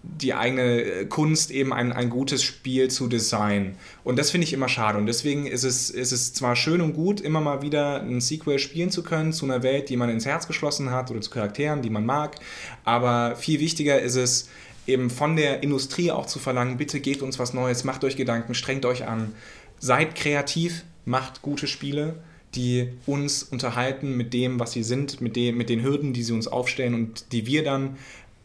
die 0.03 0.35
eigene 0.35 1.07
Kunst, 1.07 1.51
eben 1.51 1.73
ein, 1.73 1.93
ein 1.93 2.11
gutes 2.11 2.43
Spiel 2.43 2.89
zu 2.89 3.09
designen. 3.09 3.77
Und 4.05 4.19
das 4.19 4.31
finde 4.31 4.47
ich 4.47 4.53
immer 4.53 4.69
schade. 4.69 4.99
Und 4.99 5.07
deswegen 5.07 5.47
ist 5.47 5.65
es, 5.65 5.91
ist 5.91 6.13
es 6.13 6.33
zwar 6.33 6.57
schön 6.57 6.81
und 6.81 6.95
gut, 6.95 7.21
immer 7.21 7.41
mal 7.41 7.63
wieder 7.63 8.03
ein 8.03 8.21
Sequel 8.21 8.59
spielen 8.59 8.91
zu 8.91 9.03
können 9.03 9.33
zu 9.33 9.45
einer 9.45 9.63
Welt, 9.63 9.89
die 9.89 9.97
man 9.97 10.09
ins 10.09 10.27
Herz 10.27 10.47
geschlossen 10.47 10.91
hat 10.91 11.11
oder 11.11 11.21
zu 11.21 11.31
Charakteren, 11.31 11.83
die 11.83 11.91
man 11.97 12.07
mag, 12.07 12.37
aber 12.85 13.37
viel 13.37 13.61
wichtiger 13.61 14.01
ist 14.01 14.17
es, 14.17 14.49
eben 14.87 15.11
von 15.11 15.37
der 15.37 15.63
Industrie 15.63 16.11
auch 16.11 16.27
zu 16.27 16.39
verlangen, 16.39 16.77
bitte 16.77 17.01
gebt 17.01 17.23
uns 17.23 17.39
was 17.39 17.55
Neues, 17.55 17.85
macht 17.85 18.05
euch 18.05 18.17
Gedanken, 18.17 18.55
strengt 18.55 18.85
euch 18.85 19.07
an, 19.07 19.33
seid 19.79 20.15
kreativ, 20.15 20.85
macht 21.05 21.43
gute 21.43 21.67
Spiele, 21.67 22.21
die 22.55 22.89
uns 23.07 23.43
unterhalten 23.43 24.17
mit 24.17 24.33
dem, 24.33 24.61
was 24.61 24.73
sie 24.73 24.83
sind, 24.83 25.21
mit, 25.21 25.37
dem, 25.37 25.57
mit 25.57 25.69
den 25.69 25.83
Hürden, 25.83 26.13
die 26.13 26.23
sie 26.23 26.33
uns 26.33 26.49
aufstellen 26.49 26.95
und 26.95 27.33
die 27.33 27.47
wir 27.47 27.65
dann 27.65 27.97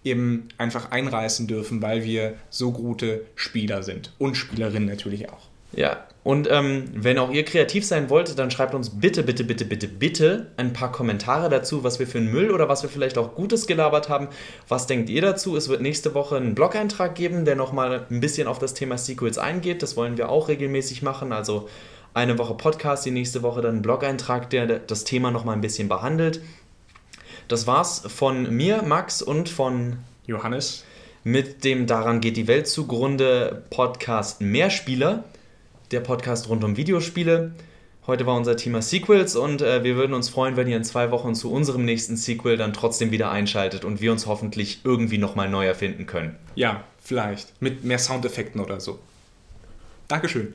eben 0.03 0.49
einfach 0.57 0.91
einreißen 0.91 1.47
dürfen, 1.47 1.81
weil 1.81 2.03
wir 2.03 2.35
so 2.49 2.71
gute 2.71 3.25
Spieler 3.35 3.83
sind. 3.83 4.13
Und 4.17 4.35
Spielerinnen 4.35 4.89
natürlich 4.89 5.29
auch. 5.29 5.47
Ja, 5.73 6.05
und 6.23 6.47
ähm, 6.51 6.85
wenn 6.93 7.17
auch 7.17 7.31
ihr 7.31 7.43
kreativ 7.43 7.83
sein 7.83 8.11
wollt, 8.11 8.37
dann 8.37 8.51
schreibt 8.51 8.75
uns 8.75 8.91
bitte, 8.91 9.23
bitte, 9.23 9.43
bitte, 9.43 9.65
bitte, 9.65 9.87
bitte 9.87 10.47
ein 10.55 10.71
paar 10.71 10.91
Kommentare 10.91 11.49
dazu, 11.49 11.83
was 11.83 11.97
wir 11.97 12.05
für 12.05 12.19
einen 12.19 12.31
Müll 12.31 12.51
oder 12.51 12.69
was 12.69 12.83
wir 12.83 12.91
vielleicht 12.91 13.17
auch 13.17 13.33
Gutes 13.33 13.65
gelabert 13.65 14.07
haben. 14.07 14.27
Was 14.67 14.85
denkt 14.85 15.09
ihr 15.09 15.23
dazu? 15.23 15.57
Es 15.57 15.67
wird 15.67 15.81
nächste 15.81 16.13
Woche 16.13 16.37
einen 16.37 16.53
Blog-Eintrag 16.53 17.15
geben, 17.15 17.43
der 17.43 17.55
nochmal 17.55 18.05
ein 18.11 18.19
bisschen 18.19 18.47
auf 18.47 18.59
das 18.59 18.75
Thema 18.75 18.99
Sequels 18.99 19.39
eingeht. 19.39 19.81
Das 19.81 19.97
wollen 19.97 20.17
wir 20.17 20.29
auch 20.29 20.47
regelmäßig 20.47 21.01
machen. 21.01 21.33
Also 21.33 21.67
eine 22.13 22.37
Woche 22.37 22.53
Podcast, 22.53 23.03
die 23.03 23.11
nächste 23.11 23.41
Woche 23.41 23.61
dann 23.61 23.77
ein 23.77 23.81
Blog-Eintrag, 23.81 24.51
der 24.51 24.67
das 24.77 25.05
Thema 25.05 25.31
nochmal 25.31 25.55
ein 25.55 25.61
bisschen 25.61 25.89
behandelt. 25.89 26.41
Das 27.47 27.65
war's 27.65 28.03
von 28.05 28.55
mir, 28.55 28.83
Max, 28.83 29.23
und 29.23 29.49
von 29.49 29.97
Johannes. 30.27 30.85
Mit 31.23 31.63
dem 31.63 31.87
Daran 31.87 32.21
geht 32.21 32.37
die 32.37 32.47
Welt 32.47 32.67
zugrunde 32.67 33.63
Podcast 33.71 34.39
Mehrspieler 34.39 35.23
der 35.91 35.99
Podcast 35.99 36.49
rund 36.49 36.63
um 36.63 36.77
Videospiele. 36.77 37.51
Heute 38.07 38.25
war 38.25 38.35
unser 38.35 38.57
Thema 38.57 38.81
Sequels 38.81 39.35
und 39.35 39.61
äh, 39.61 39.83
wir 39.83 39.95
würden 39.95 40.13
uns 40.13 40.29
freuen, 40.29 40.55
wenn 40.55 40.67
ihr 40.67 40.77
in 40.77 40.83
zwei 40.83 41.11
Wochen 41.11 41.35
zu 41.35 41.51
unserem 41.51 41.85
nächsten 41.85 42.17
Sequel 42.17 42.57
dann 42.57 42.73
trotzdem 42.73 43.11
wieder 43.11 43.31
einschaltet 43.31 43.85
und 43.85 44.01
wir 44.01 44.11
uns 44.11 44.25
hoffentlich 44.25 44.81
irgendwie 44.83 45.19
nochmal 45.19 45.49
neu 45.49 45.67
erfinden 45.67 46.07
können. 46.07 46.35
Ja, 46.55 46.83
vielleicht. 47.01 47.61
Mit 47.61 47.83
mehr 47.83 47.99
Soundeffekten 47.99 48.59
oder 48.59 48.79
so. 48.79 48.99
Dankeschön. 50.07 50.53